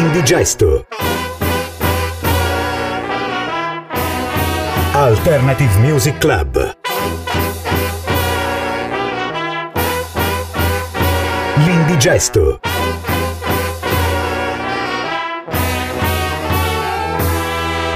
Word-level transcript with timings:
L'indigesto. 0.00 0.86
Alternative 4.92 5.78
Music 5.80 6.16
Club. 6.16 6.74
L'indigesto. 11.56 12.60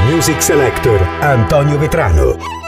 Music 0.05 0.43
Selector 0.43 1.01
Antonio 1.21 1.79
Vetrano. 1.79 2.64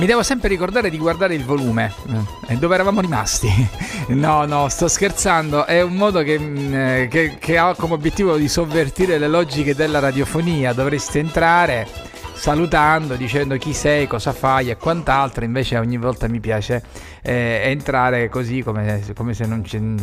Mi 0.00 0.06
devo 0.06 0.22
sempre 0.22 0.48
ricordare 0.48 0.88
di 0.88 0.96
guardare 0.96 1.34
il 1.34 1.44
volume 1.44 1.92
e 2.48 2.54
eh, 2.54 2.56
dove 2.56 2.74
eravamo 2.74 3.02
rimasti. 3.02 3.48
No, 4.10 4.44
no, 4.46 4.68
sto 4.68 4.88
scherzando. 4.88 5.66
È 5.66 5.82
un 5.82 5.92
modo 5.92 6.22
che, 6.22 6.36
mm, 6.36 6.74
eh, 6.74 7.08
che, 7.08 7.36
che 7.38 7.58
ha 7.58 7.74
come 7.76 7.92
obiettivo 7.94 8.36
di 8.36 8.48
sovvertire 8.48 9.18
le 9.18 9.28
logiche 9.28 9.74
della 9.74 10.00
radiofonia. 10.00 10.72
Dovreste 10.72 11.20
entrare 11.20 11.86
salutando, 12.32 13.14
dicendo 13.14 13.56
chi 13.58 13.74
sei, 13.74 14.06
cosa 14.06 14.32
fai 14.32 14.70
e 14.70 14.76
quant'altro. 14.78 15.44
Invece 15.44 15.76
ogni 15.76 15.98
volta 15.98 16.26
mi 16.28 16.40
piace 16.40 16.82
eh, 17.22 17.60
entrare 17.64 18.28
così 18.28 18.62
come, 18.62 19.02
come, 19.14 19.34
se 19.34 19.46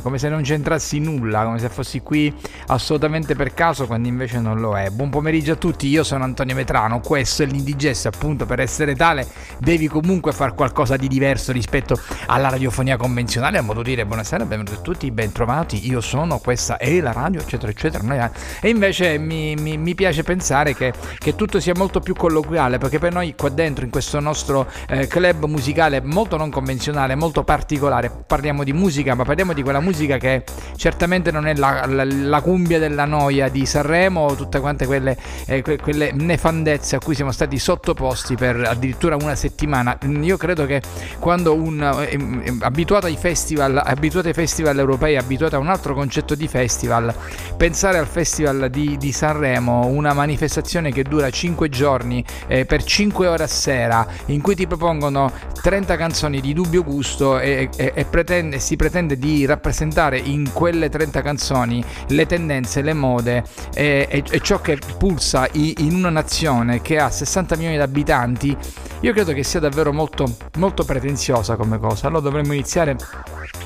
come, 0.01 0.17
se 0.17 0.29
non 0.29 0.41
c'entrassi 0.41 0.99
nulla, 0.99 1.43
come 1.43 1.59
se 1.59 1.69
fossi 1.69 2.01
qui 2.01 2.33
assolutamente 2.67 3.35
per 3.35 3.53
caso 3.53 3.87
quando 3.87 4.07
invece 4.07 4.39
non 4.39 4.59
lo 4.59 4.77
è. 4.77 4.89
Buon 4.89 5.09
pomeriggio 5.09 5.53
a 5.53 5.55
tutti, 5.55 5.87
io 5.87 6.03
sono 6.03 6.23
Antonio 6.23 6.55
Metrano, 6.55 6.99
questo 6.99 7.43
è 7.43 7.45
l'indigesto 7.45 8.07
appunto 8.07 8.45
per 8.45 8.59
essere 8.59 8.95
tale 8.95 9.27
devi 9.57 9.87
comunque 9.87 10.31
fare 10.31 10.53
qualcosa 10.53 10.95
di 10.97 11.07
diverso 11.07 11.51
rispetto 11.51 11.99
alla 12.27 12.49
radiofonia 12.49 12.97
convenzionale, 12.97 13.57
a 13.57 13.61
modo 13.61 13.81
di 13.81 13.89
dire 13.89 14.05
buonasera, 14.05 14.45
benvenuti 14.45 14.73
a 14.73 14.81
tutti, 14.81 15.09
bentrovati, 15.11 15.87
io 15.87 16.01
sono, 16.01 16.39
questa 16.39 16.77
è 16.77 16.99
la 16.99 17.11
radio 17.11 17.39
eccetera 17.39 17.71
eccetera. 17.71 18.31
E 18.61 18.69
invece 18.69 19.17
mi, 19.17 19.55
mi, 19.55 19.77
mi 19.77 19.95
piace 19.95 20.23
pensare 20.23 20.75
che, 20.75 20.93
che, 21.17 21.35
tutto 21.35 21.59
sia 21.59 21.73
molto 21.75 21.99
più 21.99 22.13
colloquiale 22.13 22.77
perché 22.77 22.99
per 22.99 23.13
noi 23.13 23.33
qua 23.35 23.49
dentro 23.49 23.85
in 23.85 23.91
questo 23.91 24.19
nostro 24.19 24.69
eh, 24.87 25.07
club 25.07 25.45
musicale 25.45 26.01
molto 26.01 26.37
non 26.37 26.49
convenzionale 26.49 27.06
musicale 27.07 27.15
molto 27.15 27.43
particolare. 27.43 28.11
Parliamo 28.25 28.63
di 28.63 28.73
musica, 28.73 29.15
ma 29.15 29.23
parliamo 29.23 29.53
di 29.53 29.63
quella 29.63 29.79
musica 29.79 30.17
che 30.17 30.43
certamente 30.75 31.31
non 31.31 31.47
è 31.47 31.55
la, 31.55 31.85
la, 31.87 32.03
la 32.03 32.41
cumbia 32.41 32.79
della 32.79 33.05
noia 33.05 33.49
di 33.49 33.65
Sanremo 33.65 34.21
o 34.21 34.35
tutte 34.35 34.59
quante 34.59 34.85
quelle, 34.85 35.17
eh, 35.45 35.61
que, 35.61 35.77
quelle, 35.77 36.11
nefandezze 36.11 36.97
a 36.97 36.99
cui 36.99 37.15
siamo 37.15 37.31
stati 37.31 37.57
sottoposti 37.57 38.35
per 38.35 38.61
addirittura 38.61 39.15
una 39.15 39.35
settimana. 39.35 39.97
Io 40.21 40.37
credo 40.37 40.65
che 40.65 40.81
quando 41.19 41.53
un 41.53 41.81
eh, 41.81 42.57
abituato 42.59 43.05
ai 43.05 43.17
festival, 43.17 43.81
abituato 43.83 44.27
ai 44.27 44.33
festival 44.33 44.77
europei, 44.77 45.17
abituato 45.17 45.55
a 45.55 45.59
un 45.59 45.69
altro 45.69 45.93
concetto 45.93 46.35
di 46.35 46.47
festival, 46.47 47.13
pensare 47.55 47.97
al 47.97 48.07
festival 48.07 48.69
di, 48.69 48.97
di 48.97 49.11
Sanremo, 49.11 49.85
una 49.85 50.13
manifestazione 50.13 50.91
che 50.91 51.03
dura 51.03 51.29
5 51.29 51.69
giorni 51.69 52.23
eh, 52.47 52.65
per 52.65 52.83
5 52.83 53.27
ore 53.27 53.43
a 53.43 53.47
sera, 53.47 54.05
in 54.27 54.41
cui 54.41 54.55
ti 54.55 54.67
propongono 54.67 55.31
30 55.61 55.95
canzoni 55.95 56.41
di 56.41 56.53
dubbio 56.53 56.83
gusto 56.83 56.96
gusto 56.97 57.39
e, 57.39 57.69
e, 57.75 57.91
e 57.93 58.05
pretende, 58.05 58.57
si 58.57 58.75
pretende 58.75 59.17
di 59.19 59.45
rappresentare 59.45 60.17
in 60.17 60.51
quelle 60.51 60.89
30 60.89 61.21
canzoni 61.21 61.83
le 62.07 62.25
tendenze, 62.25 62.81
le 62.81 62.93
mode 62.93 63.43
e, 63.73 64.23
ciò 64.41 64.59
che 64.61 64.79
pulsa 64.97 65.47
in 65.53 65.93
una 65.93 66.09
nazione 66.09 66.81
che 66.81 66.97
ha 66.97 67.11
60 67.11 67.55
milioni 67.55 67.75
di 67.75 67.81
abitanti, 67.83 68.57
io 69.01 69.13
credo 69.13 69.31
che 69.33 69.43
sia 69.43 69.59
davvero 69.59 69.93
molto, 69.93 70.25
molto 70.57 70.83
pretenziosa 70.83 71.55
come 71.55 71.77
cosa. 71.77 72.07
Allora 72.07 72.21
dovremmo 72.21 72.53
iniziare 72.53 72.97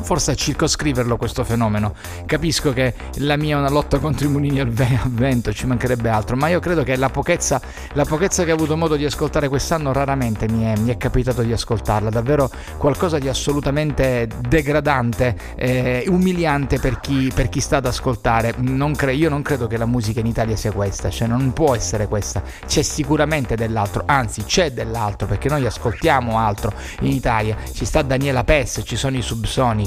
forse 0.01 0.31
a 0.31 0.35
circoscriverlo 0.35 1.17
questo 1.17 1.43
fenomeno. 1.43 1.93
Capisco 2.25 2.73
che 2.73 2.93
la 3.17 3.37
mia 3.37 3.55
è 3.55 3.59
una 3.59 3.69
lotta 3.69 3.99
contro 3.99 4.27
i 4.27 4.29
mulini 4.29 4.59
al 4.59 4.69
vento, 4.69 5.53
ci 5.53 5.65
mancherebbe 5.65 6.09
altro, 6.09 6.35
ma 6.35 6.47
io 6.47 6.59
credo 6.59 6.83
che 6.83 6.95
la 6.95 7.09
pochezza, 7.09 7.61
la 7.93 8.05
pochezza 8.05 8.43
che 8.43 8.51
ho 8.51 8.55
avuto 8.55 8.77
modo 8.77 8.95
di 8.95 9.05
ascoltare 9.05 9.47
quest'anno 9.47 9.93
raramente 9.93 10.47
mi 10.47 10.63
è, 10.63 10.77
mi 10.77 10.89
è 10.89 10.97
capitato 10.97 11.41
di 11.41 11.51
ascoltarla, 11.51 12.09
davvero 12.09 12.49
qualcosa 12.77 13.19
di 13.19 13.27
assolutamente 13.27 14.27
degradante, 14.47 15.35
eh, 15.55 16.05
umiliante 16.07 16.79
per 16.79 16.99
chi, 16.99 17.31
per 17.33 17.49
chi, 17.49 17.59
sta 17.59 17.77
ad 17.77 17.85
ascoltare. 17.85 18.53
Non 18.57 18.95
cre- 18.95 19.13
io 19.13 19.29
non 19.29 19.41
credo 19.41 19.67
che 19.67 19.77
la 19.77 19.85
musica 19.85 20.19
in 20.19 20.25
Italia 20.25 20.55
sia 20.55 20.71
questa, 20.71 21.09
cioè 21.09 21.27
non 21.27 21.53
può 21.53 21.75
essere 21.75 22.07
questa, 22.07 22.41
c'è 22.65 22.81
sicuramente 22.81 23.55
dell'altro, 23.55 24.03
anzi 24.05 24.43
c'è 24.43 24.71
dell'altro 24.71 25.27
perché 25.27 25.49
noi 25.49 25.65
ascoltiamo 25.65 26.37
altro 26.37 26.73
in 27.01 27.11
Italia, 27.11 27.55
ci 27.73 27.85
sta 27.85 28.01
Daniela 28.01 28.43
Pess, 28.43 28.81
ci 28.83 28.95
sono 28.95 29.17
i 29.17 29.21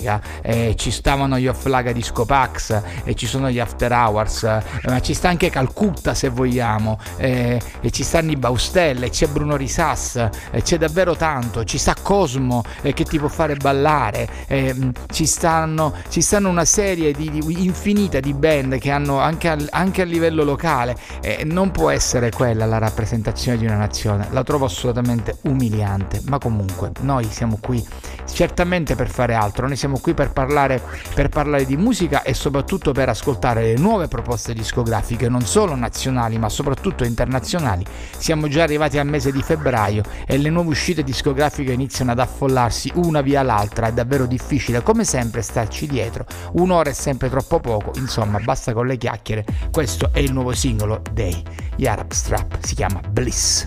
Subsonica, 0.04 0.20
eh, 0.42 0.74
ci 0.76 0.90
stavano 0.90 1.38
gli 1.38 1.48
Off 1.48 1.64
Laga 1.64 1.92
di 1.92 2.02
Scopax, 2.02 2.82
e 3.04 3.14
ci 3.14 3.26
sono 3.26 3.50
gli 3.50 3.58
After 3.58 3.90
Hours, 3.90 4.42
eh, 4.44 4.62
ma 4.84 5.00
ci 5.00 5.14
sta 5.14 5.28
anche 5.28 5.48
Calcutta 5.50 6.14
se 6.14 6.28
vogliamo, 6.28 6.98
eh, 7.16 7.60
e 7.80 7.90
ci 7.90 8.02
sta 8.02 8.20
Niba 8.20 8.48
Baustelle, 8.48 9.08
c'è 9.08 9.26
Bruno 9.28 9.56
Risas, 9.56 10.16
eh, 10.50 10.62
c'è 10.62 10.76
davvero 10.76 11.16
tanto, 11.16 11.64
ci 11.64 11.78
sta 11.78 11.94
Cosmo 12.00 12.62
eh, 12.82 12.92
che 12.92 13.04
ti 13.04 13.18
può 13.18 13.28
fare 13.28 13.56
ballare, 13.56 14.28
ehm, 14.46 14.92
ci, 15.10 15.26
stanno, 15.26 15.94
ci 16.10 16.20
stanno 16.20 16.50
una 16.50 16.66
serie 16.66 17.12
di, 17.12 17.30
di, 17.30 17.64
infinita 17.64 18.20
di 18.20 18.34
band 18.34 18.78
che 18.78 18.90
hanno 18.90 19.18
anche, 19.18 19.48
al, 19.48 19.66
anche 19.70 20.02
a 20.02 20.04
livello 20.04 20.44
locale, 20.44 20.96
eh, 21.22 21.44
non 21.44 21.70
può 21.70 21.88
essere 21.90 22.30
quella 22.30 22.66
la 22.66 22.78
rappresentazione 22.78 23.56
di 23.56 23.64
una 23.64 23.76
nazione, 23.76 24.28
la 24.30 24.42
trovo 24.42 24.66
assolutamente 24.66 25.38
umiliante, 25.42 26.20
ma 26.26 26.38
comunque 26.38 26.92
noi 27.00 27.24
siamo 27.30 27.58
qui 27.60 27.84
certamente 28.34 28.96
per 28.96 29.08
fare 29.08 29.34
altro, 29.34 29.66
noi 29.66 29.76
siamo 29.76 30.00
qui 30.00 30.12
per 30.12 30.32
parlare, 30.32 30.82
per 31.14 31.28
parlare 31.28 31.64
di 31.64 31.76
musica 31.76 32.22
e 32.22 32.34
soprattutto 32.34 32.92
per 32.92 33.08
ascoltare 33.08 33.62
le 33.62 33.76
nuove 33.76 34.08
proposte 34.08 34.52
discografiche, 34.52 35.28
non 35.28 35.42
solo 35.42 35.76
nazionali 35.76 36.36
ma 36.36 36.48
soprattutto 36.48 37.04
internazionali. 37.04 37.84
Siamo 38.18 38.48
già 38.48 38.64
arrivati 38.64 38.98
al 38.98 39.06
mese 39.06 39.30
di 39.30 39.40
febbraio 39.40 40.02
e 40.26 40.36
le 40.36 40.50
nuove 40.50 40.70
uscite 40.70 41.04
discografiche 41.04 41.72
iniziano 41.72 42.10
ad 42.10 42.18
affollarsi 42.18 42.90
una 42.96 43.20
via 43.20 43.42
l'altra, 43.42 43.86
è 43.86 43.92
davvero 43.92 44.26
difficile 44.26 44.82
come 44.82 45.04
sempre 45.04 45.40
starci 45.40 45.86
dietro, 45.86 46.26
un'ora 46.52 46.90
è 46.90 46.94
sempre 46.94 47.30
troppo 47.30 47.60
poco, 47.60 47.92
insomma 47.94 48.40
basta 48.40 48.72
con 48.72 48.86
le 48.86 48.96
chiacchiere, 48.96 49.44
questo 49.70 50.10
è 50.12 50.18
il 50.18 50.32
nuovo 50.32 50.52
singolo 50.52 51.02
dei 51.12 51.40
Yarab 51.76 52.10
Strap, 52.10 52.58
si 52.60 52.74
chiama 52.74 53.00
Bliss. 53.08 53.64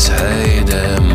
it's 0.00 0.08
hiding 0.08 1.09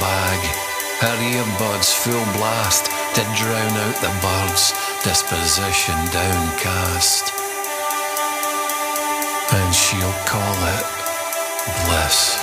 bag. 0.00 0.40
Her 1.00 1.16
earbuds 1.18 1.92
full 1.92 2.24
blast 2.36 2.86
to 2.86 3.22
drown 3.36 3.72
out 3.84 3.96
the 4.00 4.12
birds, 4.22 4.72
disposition 5.02 5.94
downcast. 6.12 7.32
And 9.52 9.74
she'll 9.74 10.18
call 10.26 10.56
it 10.76 10.86
bliss. 11.86 12.33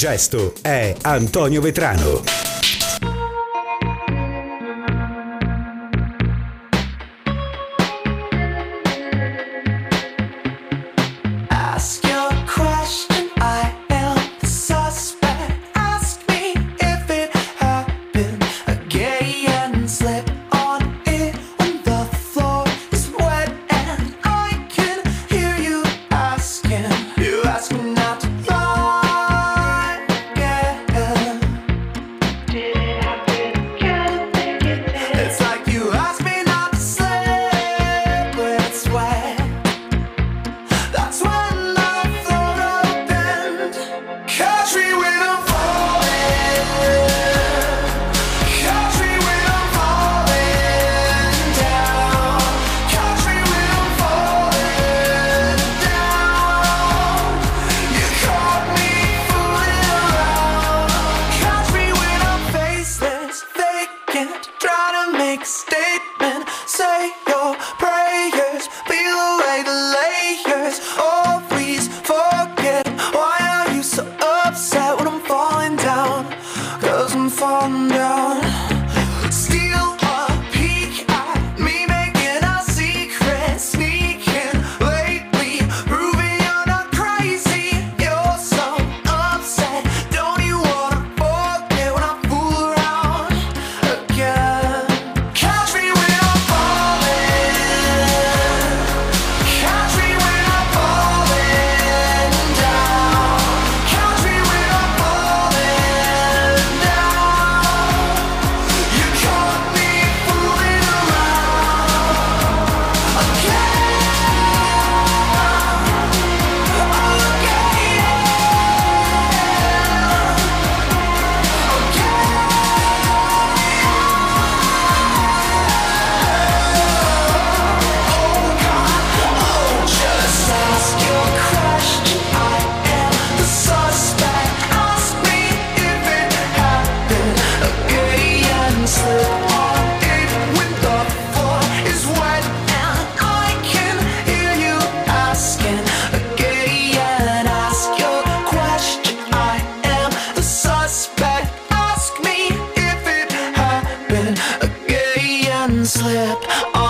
gesto 0.00 0.54
è 0.62 0.94
Antonio 1.02 1.60
Vetrano. 1.60 2.39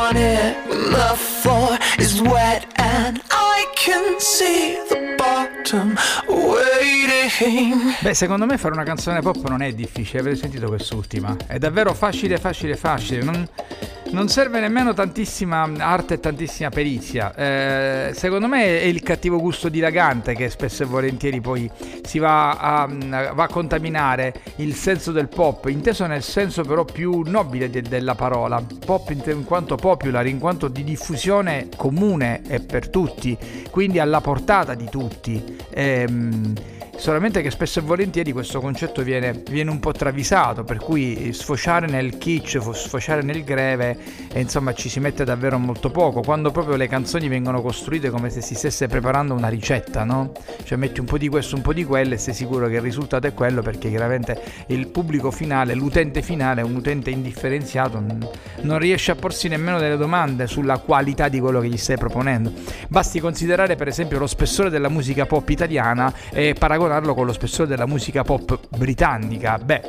want 0.00 0.16
it. 0.16 0.56
When 0.68 0.92
the 0.92 1.14
floor 1.16 1.78
is 1.98 2.22
wet 2.22 2.64
and 2.76 3.20
I 3.30 3.66
can 3.76 4.18
see 4.20 4.76
the 4.88 5.19
Beh, 8.00 8.14
secondo 8.14 8.46
me 8.46 8.58
fare 8.58 8.74
una 8.74 8.84
canzone 8.84 9.20
pop 9.20 9.48
non 9.48 9.62
è 9.62 9.72
difficile, 9.72 10.20
avete 10.20 10.36
sentito 10.36 10.66
quest'ultima. 10.68 11.36
È 11.46 11.58
davvero 11.58 11.94
facile, 11.94 12.38
facile, 12.38 12.76
facile. 12.76 13.22
Non, 13.22 13.48
non 14.10 14.28
serve 14.28 14.60
nemmeno 14.60 14.92
tantissima 14.92 15.70
arte 15.78 16.14
e 16.14 16.20
tantissima 16.20 16.68
perizia. 16.68 17.34
Eh, 17.34 18.10
secondo 18.14 18.48
me 18.48 18.80
è 18.80 18.84
il 18.84 19.02
cattivo 19.02 19.38
gusto 19.38 19.68
dilagante 19.68 20.34
che 20.34 20.50
spesso 20.50 20.82
e 20.82 20.86
volentieri 20.86 21.40
poi 21.40 21.70
si 22.02 22.18
va 22.18 22.50
a, 22.52 22.88
mm, 22.88 23.10
va 23.34 23.44
a 23.44 23.48
contaminare 23.48 24.34
il 24.56 24.74
senso 24.74 25.12
del 25.12 25.28
pop, 25.28 25.66
inteso 25.66 26.06
nel 26.06 26.22
senso 26.22 26.62
però 26.62 26.84
più 26.84 27.22
nobile 27.24 27.70
de- 27.70 27.82
della 27.82 28.14
parola. 28.14 28.62
Pop 28.84 29.10
in, 29.10 29.22
in 29.26 29.44
quanto 29.44 29.76
popular, 29.76 30.26
in 30.26 30.38
quanto 30.38 30.68
di 30.68 30.82
diffusione 30.82 31.68
comune 31.76 32.42
e 32.48 32.60
per 32.60 32.88
tutti, 32.88 33.36
quindi 33.70 34.00
alla 34.00 34.20
portata 34.20 34.74
di 34.74 34.88
tutti. 34.90 35.49
Ehm, 35.72 36.54
solamente 37.00 37.40
che 37.40 37.50
spesso 37.50 37.78
e 37.78 37.82
volentieri 37.82 38.30
questo 38.30 38.60
concetto 38.60 39.02
viene, 39.02 39.42
viene, 39.48 39.70
un 39.70 39.80
po' 39.80 39.90
travisato, 39.90 40.64
per 40.64 40.76
cui 40.76 41.32
sfociare 41.32 41.86
nel 41.86 42.18
kitsch, 42.18 42.60
sfociare 42.74 43.22
nel 43.22 43.42
greve, 43.42 43.96
e 44.30 44.38
insomma 44.40 44.74
ci 44.74 44.90
si 44.90 45.00
mette 45.00 45.24
davvero 45.24 45.58
molto 45.58 45.90
poco, 45.90 46.20
quando 46.20 46.50
proprio 46.50 46.76
le 46.76 46.88
canzoni 46.88 47.26
vengono 47.28 47.62
costruite 47.62 48.10
come 48.10 48.28
se 48.28 48.42
si 48.42 48.54
stesse 48.54 48.86
preparando 48.86 49.32
una 49.32 49.48
ricetta, 49.48 50.04
no? 50.04 50.32
Cioè 50.62 50.76
metti 50.76 51.00
un 51.00 51.06
po' 51.06 51.16
di 51.16 51.28
questo, 51.28 51.56
un 51.56 51.62
po' 51.62 51.72
di 51.72 51.86
quello 51.86 52.12
e 52.12 52.18
sei 52.18 52.34
sicuro 52.34 52.68
che 52.68 52.74
il 52.74 52.82
risultato 52.82 53.26
è 53.26 53.32
quello 53.32 53.62
perché 53.62 53.88
chiaramente 53.88 54.38
il 54.66 54.86
pubblico 54.88 55.30
finale, 55.30 55.72
l'utente 55.72 56.20
finale, 56.20 56.60
un 56.60 56.74
utente 56.74 57.08
indifferenziato, 57.08 58.04
non 58.60 58.78
riesce 58.78 59.10
a 59.10 59.14
porsi 59.14 59.48
nemmeno 59.48 59.78
delle 59.78 59.96
domande 59.96 60.46
sulla 60.46 60.76
qualità 60.76 61.28
di 61.28 61.40
quello 61.40 61.60
che 61.60 61.68
gli 61.68 61.78
stai 61.78 61.96
proponendo. 61.96 62.52
Basti 62.88 63.20
considerare 63.20 63.74
per 63.74 63.88
esempio 63.88 64.18
lo 64.18 64.26
spessore 64.26 64.68
della 64.68 64.90
musica 64.90 65.24
pop 65.24 65.48
italiana 65.48 66.12
e 66.30 66.54
paragonare 66.58 66.88
paragonarlo 66.90 67.14
con 67.14 67.26
lo 67.26 67.32
spessore 67.32 67.68
della 67.68 67.86
musica 67.86 68.22
pop 68.24 68.58
britannica. 68.76 69.58
Beh, 69.58 69.82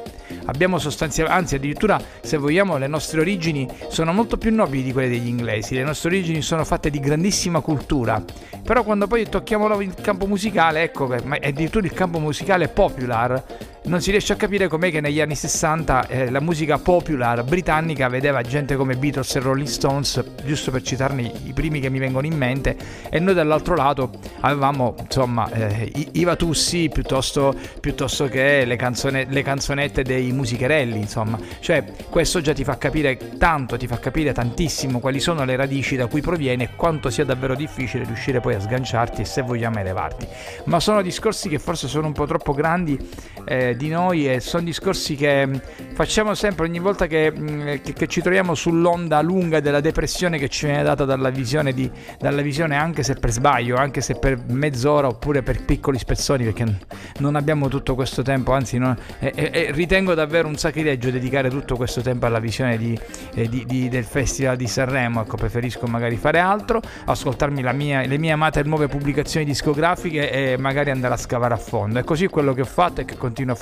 abbiamo 0.46 0.78
sostanzialmente, 0.78 1.40
anzi 1.40 1.56
addirittura 1.56 2.00
se 2.22 2.38
vogliamo 2.38 2.78
le 2.78 2.88
nostre 2.88 3.20
origini 3.20 3.68
sono 3.88 4.14
molto 4.14 4.38
più 4.38 4.54
nobili 4.54 4.84
di 4.84 4.94
quelle 4.94 5.10
degli 5.10 5.28
inglesi, 5.28 5.74
le 5.74 5.84
nostre 5.84 6.10
origini 6.10 6.42
sono 6.42 6.64
fatte 6.64 6.90
di 6.92 7.00
grandissima 7.00 7.62
cultura, 7.62 8.24
però 8.64 8.84
quando 8.84 9.08
poi 9.08 9.28
tocchiamo 9.28 9.82
il 9.82 9.96
campo 9.96 10.28
musicale, 10.28 10.84
ecco 10.84 11.08
che 11.08 11.22
addirittura 11.42 11.86
il 11.86 11.94
campo 11.94 12.20
musicale 12.20 12.68
popular 12.68 13.44
non 13.84 14.00
si 14.00 14.12
riesce 14.12 14.34
a 14.34 14.36
capire 14.36 14.68
com'è 14.68 14.92
che 14.92 15.02
negli 15.02 15.20
anni 15.20 15.34
60 15.34 16.08
eh, 16.08 16.30
la 16.30 16.40
musica 16.40 16.78
popular 16.78 17.44
britannica 17.44 18.08
vedeva 18.10 18.44
gente 18.44 18.76
come 18.76 18.96
Beatles 18.96 19.36
e 19.36 19.40
Rolling 19.40 19.68
Stones, 19.68 20.24
giusto 20.46 20.70
per 20.70 20.84
citarne 20.84 21.32
i 21.46 21.52
primi 21.54 21.80
che 21.80 21.90
mi 21.90 21.98
vengono 21.98 22.28
in 22.28 22.38
mente, 22.38 22.78
e 23.10 23.20
noi 23.20 23.34
dall'altro 23.34 23.76
lato 23.76 24.12
avevamo 24.42 24.96
insomma 25.00 25.50
eh, 25.52 25.92
i, 26.12 26.24
Vatussi 26.24 26.90
piuttosto, 26.94 27.56
piuttosto 27.80 28.28
che 28.28 28.66
le, 28.66 28.76
canzone, 28.76 29.26
le 29.28 29.42
canzonette 29.42 30.04
dei 30.04 30.32
musicherelli, 30.32 31.00
insomma, 31.00 31.40
cioè 31.60 31.84
questo 32.10 32.40
già 32.40 32.54
ti 32.54 32.64
fa 32.64 32.78
capire 32.78 33.38
tanto, 33.40 33.78
ti 33.78 33.88
fa 33.88 33.98
capire 33.98 34.32
tantissimo 34.32 35.00
quali 35.00 35.20
sono 35.20 35.44
le 35.44 35.56
radici 35.56 35.96
da 35.96 36.06
cui 36.06 36.22
proviene 36.22 36.64
e 36.66 36.70
quanto 36.76 37.10
sia 37.10 37.26
davvero 37.26 37.56
difficile 37.56 38.04
riuscire 38.04 38.40
poi 38.42 38.54
a 38.54 38.60
sganciarti 38.60 39.22
e 39.22 39.26
se 39.26 39.42
vogliamo 39.42 39.80
elevarti. 39.80 40.28
Ma 40.66 40.80
sono 40.80 41.02
discorsi 41.02 41.50
che 41.50 41.58
forse 41.58 41.88
sono 41.88 42.06
un 42.06 42.14
po' 42.14 42.28
troppo 42.28 42.54
grandi. 42.54 42.98
Eh, 43.44 43.71
di 43.76 43.90
noi 43.90 44.30
e 44.30 44.40
sono 44.40 44.64
discorsi 44.64 45.16
che 45.16 45.46
mm, 45.48 45.56
facciamo 45.94 46.34
sempre 46.34 46.66
ogni 46.66 46.80
volta 46.80 47.08
che, 47.08 47.32
mm, 47.36 47.68
che, 47.82 47.94
che, 47.94 48.08
ci 48.08 48.22
troviamo 48.22 48.56
sull'onda 48.56 49.22
lunga 49.22 49.60
della 49.60 49.80
depressione 49.80 50.38
che 50.38 50.50
ci 50.50 50.66
viene 50.66 50.84
data 50.84 51.06
dalla 51.06 51.30
visione, 51.30 51.74
di, 51.74 51.90
dalla 52.20 52.42
visione 52.42 52.76
anche 52.76 53.04
se 53.04 53.16
per 53.16 53.32
sbaglio, 53.32 53.76
anche 53.76 54.02
se 54.02 54.16
per 54.16 54.40
mezz'ora 54.48 55.08
oppure 55.08 55.42
per 55.44 55.64
piccoli 55.64 55.98
spezzoni 55.98 56.44
perché 56.44 56.80
non 57.20 57.36
abbiamo 57.36 57.68
tutto 57.68 57.96
questo 57.96 58.22
tempo, 58.22 58.52
anzi 58.52 58.78
no, 58.78 58.96
e, 59.20 59.32
e, 59.36 59.72
ritengo 59.72 60.14
davvero 60.14 60.48
un 60.48 60.56
sacrilegio 60.56 61.10
dedicare 61.10 61.50
tutto 61.50 61.76
questo 61.76 62.02
tempo 62.02 62.26
alla 62.26 62.40
visione 62.40 62.78
di, 62.78 62.98
eh, 63.36 63.48
di, 63.48 63.90
del 63.90 64.04
Festival 64.04 64.56
di 64.56 64.68
Sanremo, 64.68 65.22
ecco 65.22 65.38
preferisco 65.38 65.86
magari 65.88 66.16
fare 66.18 66.40
altro, 66.40 66.82
ascoltarmi 67.06 67.62
mia, 67.74 68.06
le 68.06 68.18
mie 68.18 68.32
amate 68.32 68.64
nuove 68.64 68.88
pubblicazioni 68.88 69.46
discografiche 69.46 70.32
e 70.32 70.58
magari 70.58 70.90
andare 70.92 71.14
a 71.14 71.18
scavare 71.18 71.54
a 71.54 71.58
fondo. 71.58 72.00
E 72.00 72.04
così 72.04 72.28
quello 72.28 72.54
che 72.54 72.62
ho 72.62 72.66
fatto 72.66 73.02
e 73.02 73.06
che 73.06 73.18
continuo 73.18 73.54
a 73.54 73.56
fare. 73.56 73.61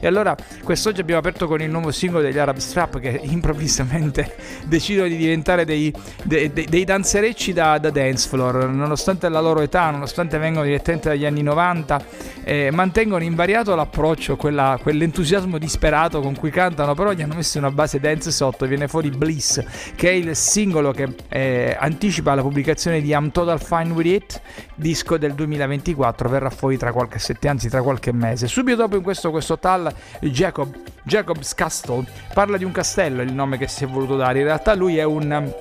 E 0.00 0.06
allora 0.06 0.36
quest'oggi 0.62 1.00
abbiamo 1.00 1.20
aperto 1.20 1.46
con 1.46 1.60
il 1.60 1.70
nuovo 1.70 1.90
singolo 1.90 2.22
degli 2.22 2.38
Arab 2.38 2.56
Strap 2.56 2.98
che 2.98 3.20
improvvisamente 3.24 4.36
decidono 4.64 5.08
di 5.08 5.16
diventare 5.16 5.64
dei, 5.64 5.92
dei, 6.22 6.52
dei, 6.52 6.66
dei 6.66 6.84
danzerecci 6.84 7.52
da, 7.52 7.78
da, 7.78 7.90
dance 7.90 8.28
floor, 8.28 8.68
nonostante 8.68 9.28
la 9.28 9.40
loro 9.40 9.60
età, 9.60 9.90
nonostante 9.90 10.38
vengano 10.38 10.64
direttamente 10.64 11.08
dagli 11.08 11.24
anni 11.24 11.42
90, 11.42 12.04
eh, 12.44 12.70
mantengono 12.70 13.22
invariato 13.22 13.74
l'approccio, 13.74 14.36
quella, 14.36 14.78
quell'entusiasmo 14.80 15.58
disperato 15.58 16.20
con 16.20 16.36
cui 16.36 16.50
cantano, 16.50 16.94
però 16.94 17.12
gli 17.12 17.22
hanno 17.22 17.34
messo 17.34 17.58
una 17.58 17.70
base 17.70 18.00
dance 18.00 18.30
sotto, 18.30 18.66
viene 18.66 18.88
fuori 18.88 19.10
Bliss, 19.10 19.62
che 19.94 20.10
è 20.10 20.12
il 20.12 20.34
singolo 20.36 20.92
che 20.92 21.14
eh, 21.28 21.76
anticipa 21.78 22.34
la 22.34 22.42
pubblicazione 22.42 23.00
di 23.00 23.10
I'm 23.10 23.30
Total 23.30 23.60
Fine 23.60 23.92
With 23.92 24.06
It, 24.06 24.40
disco 24.74 25.18
del 25.18 25.34
2024, 25.34 26.28
verrà 26.28 26.50
fuori 26.50 26.76
tra 26.76 26.92
qualche 26.92 27.18
settimana, 27.18 27.40
anzi 27.52 27.68
tra 27.68 27.82
qualche 27.82 28.12
mese. 28.12 28.46
Subito 28.46 28.76
dopo 28.76 28.96
in 28.96 29.02
questo 29.02 29.30
questo 29.32 29.58
tal 29.58 29.92
Jacob, 30.20 30.72
Jacob's 31.02 31.54
Castle 31.54 32.04
parla 32.32 32.56
di 32.56 32.64
un 32.64 32.70
castello, 32.72 33.22
il 33.22 33.32
nome 33.32 33.58
che 33.58 33.66
si 33.66 33.82
è 33.82 33.88
voluto 33.88 34.16
dare. 34.16 34.38
In 34.38 34.44
realtà 34.44 34.74
lui 34.74 34.98
è 34.98 35.02
un 35.02 35.52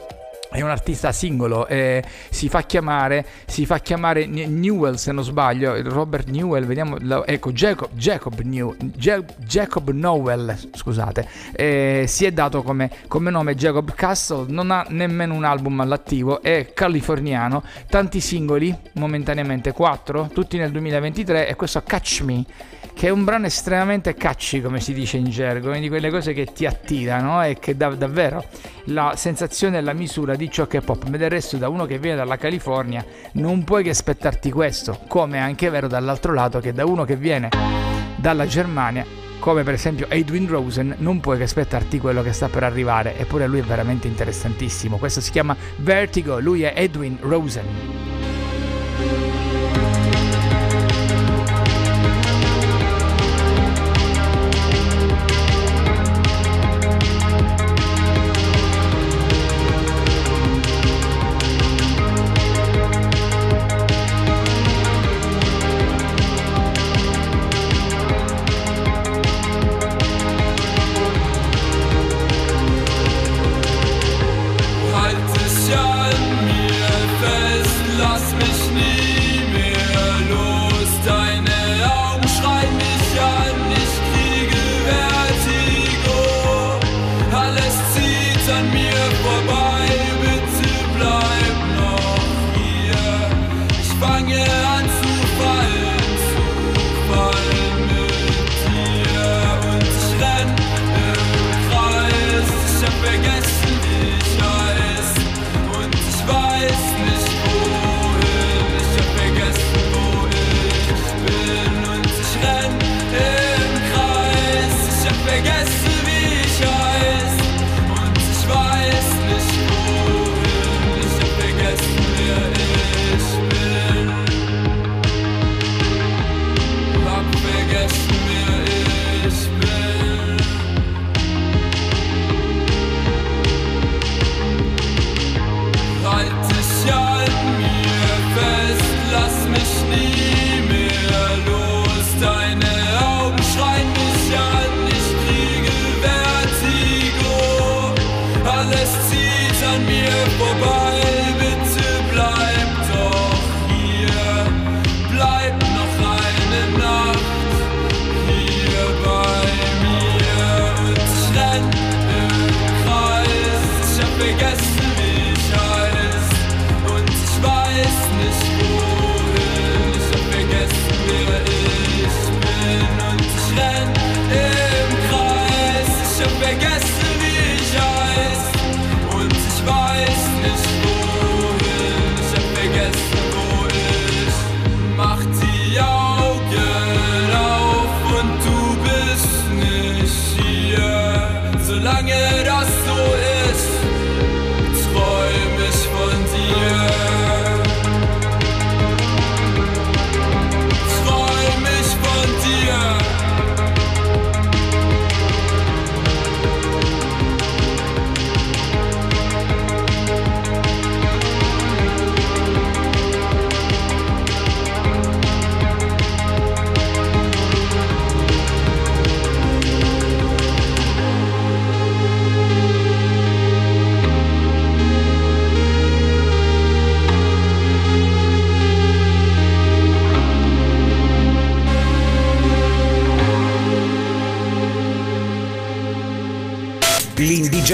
è 0.51 0.60
un 0.60 0.70
artista 0.70 1.13
singolo, 1.13 1.66
eh, 1.66 2.04
si, 2.30 2.50
fa 2.50 2.63
chiamare, 2.63 3.25
si 3.46 3.66
fa 3.66 3.80
chiamare 3.80 4.25
Newell 4.25 4.96
se 4.96 5.13
non 5.13 5.24
sbaglio, 5.24 5.82
Robert 5.82 6.28
Newell, 6.28 6.66
vediamo, 6.66 6.98
ecco 7.25 7.54
Jacob, 7.54 7.90
Jacob, 7.94 8.38
New, 8.42 8.75
Jacob 9.38 9.90
Nowell, 9.92 10.54
scusate, 10.74 11.25
eh, 11.54 12.04
si 12.06 12.25
è 12.25 12.34
dato 12.34 12.63
come, 12.63 12.92
come, 13.08 13.32
nome 13.32 13.56
Jacob 13.56 13.94
Castle, 13.94 14.48
non 14.50 14.72
ha 14.72 14.86
nemmeno 14.90 15.36
un 15.36 15.46
album 15.46 15.80
all'attivo, 15.80 16.42
è 16.42 16.74
californiano, 16.74 17.63
tanti 17.88 18.20
singoli, 18.20 18.75
momentaneamente 18.96 19.72
4, 19.72 20.32
tutti 20.34 20.58
nel 20.58 20.72
2023 20.72 21.48
e 21.48 21.56
questo 21.56 21.82
Catch 21.82 22.22
Me 22.24 22.46
che 22.94 23.08
è 23.08 23.10
un 23.10 23.24
brano 23.24 23.46
estremamente 23.46 24.14
catchy, 24.14 24.62
come 24.62 24.80
si 24.80 24.94
dice 24.94 25.18
in 25.18 25.30
gergo, 25.30 25.70
una 25.70 25.80
di 25.80 25.90
quelle 25.90 26.10
cose 26.10 26.34
che 26.34 26.46
ti 26.46 26.66
attirano 26.66 27.44
e 27.44 27.58
che 27.60 27.76
dà 27.76 27.90
davvero 27.90 28.44
la 28.86 29.14
sensazione 29.16 29.78
e 29.78 29.82
la 29.82 29.94
misura 29.94 30.36
di 30.36 30.50
ciò 30.50 30.68
che 30.68 30.80
è 30.80 30.82
pop. 30.82 31.08
Ma 31.08 31.18
del 31.18 31.30
resto, 31.30 31.58
da 31.58 31.70
uno 31.70 31.86
che 31.86 32.00
viene 32.00 32.18
dalla 32.18 32.38
California, 32.38 33.04
non 33.34 33.64
puoi 33.64 33.84
che 33.84 33.90
aspettarti 33.90 34.52
questo, 34.52 35.00
come 35.08 35.38
è 35.38 35.42
anche 35.42 35.70
vero 35.70 35.88
dall'altro 35.88 36.34
lato 36.34 36.60
che 36.60 36.74
da 36.74 36.86
uno 36.86 37.06
che 37.06 37.16
viene 37.16 37.50
dalla 38.18 38.46
Germania 38.46 39.22
come 39.42 39.64
per 39.64 39.74
esempio 39.74 40.08
Edwin 40.08 40.48
Rosen, 40.48 40.96
non 41.00 41.20
puoi 41.20 41.38
che 41.38 41.44
aspettarti 41.44 42.00
quello 42.00 42.22
che 42.22 42.32
sta 42.32 42.48
per 42.48 42.64
arrivare, 42.64 43.18
eppure 43.18 43.48
lui 43.48 43.58
è 43.58 43.64
veramente 43.64 44.08
interessantissimo. 44.08 44.98
Questo 44.98 45.20
si 45.20 45.32
chiama 45.32 45.58
Vertigo, 45.78 46.40
lui 46.40 46.62
è 46.62 46.74
Edwin 46.76 47.18
Rosen. 47.20 48.41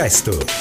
Resto. 0.08 0.57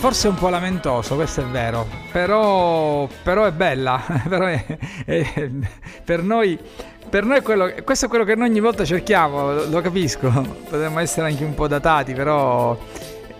Forse 0.00 0.28
un 0.28 0.34
po' 0.34 0.48
lamentoso, 0.48 1.14
questo 1.14 1.42
è 1.42 1.44
vero, 1.44 1.86
però, 2.10 3.06
però 3.22 3.44
è 3.44 3.52
bella, 3.52 4.02
però 4.28 4.46
è- 4.46 4.64
è- 5.04 5.50
per 6.04 6.22
noi... 6.22 6.58
Per 7.10 7.24
noi 7.24 7.38
è 7.38 7.42
quello, 7.42 7.72
questo 7.82 8.06
è 8.06 8.08
quello 8.08 8.22
che 8.22 8.36
noi 8.36 8.48
ogni 8.48 8.60
volta 8.60 8.84
cerchiamo, 8.84 9.52
lo, 9.52 9.64
lo 9.68 9.80
capisco, 9.80 10.28
potremmo 10.68 11.00
essere 11.00 11.26
anche 11.26 11.42
un 11.42 11.54
po' 11.54 11.66
datati, 11.66 12.12
però 12.12 12.78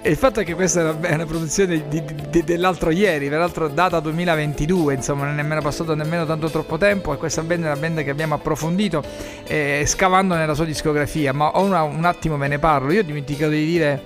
il 0.03 0.17
fatto 0.17 0.41
è 0.41 0.45
che 0.45 0.55
questa 0.57 0.81
è 0.81 0.83
una, 0.91 1.15
una 1.15 1.25
produzione 1.27 1.85
di- 1.89 2.03
di- 2.31 2.43
dell'altro 2.43 2.91
ieri, 2.91 3.29
peraltro 3.29 3.69
data 3.69 4.01
2022, 4.01 4.95
insomma 4.95 5.25
non 5.27 5.35
è 5.35 5.37
nemmeno 5.37 5.61
passato 5.61 5.95
nemmeno 5.95 6.27
tanto 6.27 6.49
troppo 6.51 6.79
tempo 6.79 7.13
e 7.13 7.17
questa 7.17 7.43
band 7.43 7.63
è 7.63 7.67
una 7.67 7.77
band 7.77 8.03
che 8.03 8.11
abbiamo 8.11 8.35
approfondito 8.35 9.05
eh, 9.47 9.85
scavando 9.87 10.35
nella 10.35 10.55
sua 10.55 10.65
discografia, 10.65 11.33
ma 11.33 11.57
ora 11.61 11.83
un 11.83 12.05
attimo 12.05 12.37
ve 12.39 12.49
ne 12.49 12.59
parlo, 12.59 12.91
io 12.91 13.01
ho 13.01 13.05
dimenticato 13.05 13.53
di 13.53 13.65
dire 13.67 14.03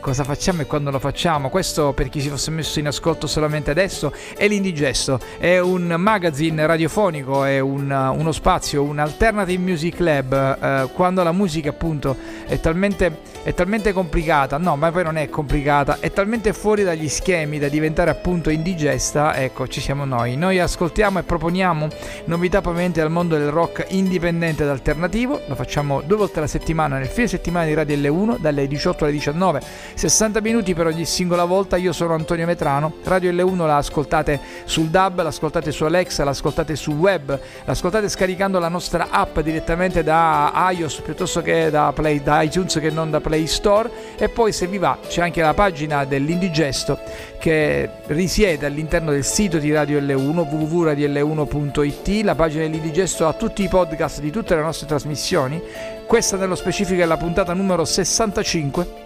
cosa 0.00 0.24
facciamo 0.24 0.62
e 0.62 0.66
quando 0.66 0.90
lo 0.90 0.98
facciamo. 0.98 1.48
Questo, 1.48 1.92
per 1.92 2.08
chi 2.08 2.20
si 2.20 2.28
fosse 2.28 2.50
messo 2.50 2.78
in 2.78 2.86
ascolto 2.86 3.26
solamente 3.26 3.70
adesso, 3.70 4.12
è 4.36 4.46
l'Indigesto. 4.48 5.18
È 5.38 5.58
un 5.58 5.94
magazine 5.98 6.66
radiofonico, 6.66 7.44
è 7.44 7.58
un- 7.58 7.90
uno 8.16 8.32
spazio, 8.32 8.82
un 8.82 8.98
alternative 8.98 9.62
music 9.62 9.98
lab. 9.98 10.34
eh, 10.36 10.88
quando 10.92 11.22
la 11.22 11.32
musica, 11.32 11.70
appunto, 11.70 12.16
è 12.46 12.58
talmente, 12.60 13.18
è 13.42 13.52
talmente 13.54 13.92
complicata, 13.92 14.58
no, 14.58 14.76
ma 14.76 14.90
poi 14.90 15.02
non 15.04 15.16
è 15.16 15.28
complicata, 15.28 15.98
è 16.00 16.10
talmente 16.12 16.52
fuori 16.52 16.82
dagli 16.82 17.08
schemi 17.08 17.58
da 17.58 17.68
diventare 17.68 18.10
appunto 18.10 18.50
indigesta. 18.50 19.36
Ecco, 19.36 19.66
ci 19.68 19.80
siamo 19.80 20.04
noi. 20.04 20.36
Noi 20.36 20.58
ascoltiamo 20.58 21.18
e 21.18 21.22
proponiamo 21.22 21.88
novità 22.26 22.60
provenienti 22.60 23.00
dal 23.00 23.10
mondo 23.10 23.36
del 23.36 23.50
rock 23.50 23.86
indipendente 23.88 24.62
ed 24.62 24.68
alternativo. 24.68 25.40
Lo 25.46 25.54
facciamo 25.54 26.00
due 26.02 26.16
volte 26.16 26.38
alla 26.38 26.46
settimana 26.48 26.98
nel 26.98 27.08
fine 27.08 27.26
settimana 27.26 27.66
di 27.66 27.74
Radio 27.74 27.96
L1 27.96 28.38
dalle 28.38 28.66
18 28.66 29.04
alle 29.04 29.12
19 29.12 29.60
60 29.96 30.42
minuti 30.42 30.74
per 30.74 30.86
ogni 30.86 31.06
singola 31.06 31.46
volta. 31.46 31.78
Io 31.78 31.94
sono 31.94 32.12
Antonio 32.12 32.44
Metrano. 32.44 32.96
Radio 33.04 33.32
L1 33.32 33.56
la 33.64 33.76
ascoltate 33.76 34.38
sul 34.64 34.88
DAB, 34.88 35.22
l'ascoltate 35.22 35.72
su 35.72 35.84
Alexa, 35.84 36.22
l'ascoltate 36.22 36.76
sul 36.76 36.96
web, 36.96 37.40
l'ascoltate 37.64 38.10
scaricando 38.10 38.58
la 38.58 38.68
nostra 38.68 39.08
app 39.08 39.38
direttamente 39.38 40.02
da 40.02 40.68
iOS 40.70 41.00
piuttosto 41.00 41.40
che 41.40 41.70
da, 41.70 41.92
Play, 41.94 42.22
da 42.22 42.42
iTunes 42.42 42.78
che 42.78 42.90
non 42.90 43.10
da 43.10 43.22
Play 43.22 43.46
Store. 43.46 43.90
E 44.18 44.28
poi 44.28 44.52
se 44.52 44.66
vi 44.66 44.76
va 44.76 44.98
c'è 45.08 45.22
anche 45.22 45.40
la 45.40 45.54
pagina 45.54 46.04
dell'Indigesto 46.04 46.98
che 47.38 47.88
risiede 48.08 48.66
all'interno 48.66 49.12
del 49.12 49.24
sito 49.24 49.56
di 49.56 49.72
Radio 49.72 49.98
L1 49.98 50.46
www.radiol1.it. 50.46 52.22
La 52.22 52.34
pagina 52.34 52.64
dell'Indigesto 52.64 53.26
ha 53.26 53.32
tutti 53.32 53.62
i 53.62 53.68
podcast 53.68 54.20
di 54.20 54.30
tutte 54.30 54.54
le 54.54 54.60
nostre 54.60 54.86
trasmissioni. 54.86 55.58
Questa 56.04 56.36
nello 56.36 56.54
specifico 56.54 57.00
è 57.00 57.06
la 57.06 57.16
puntata 57.16 57.54
numero 57.54 57.86
65 57.86 59.05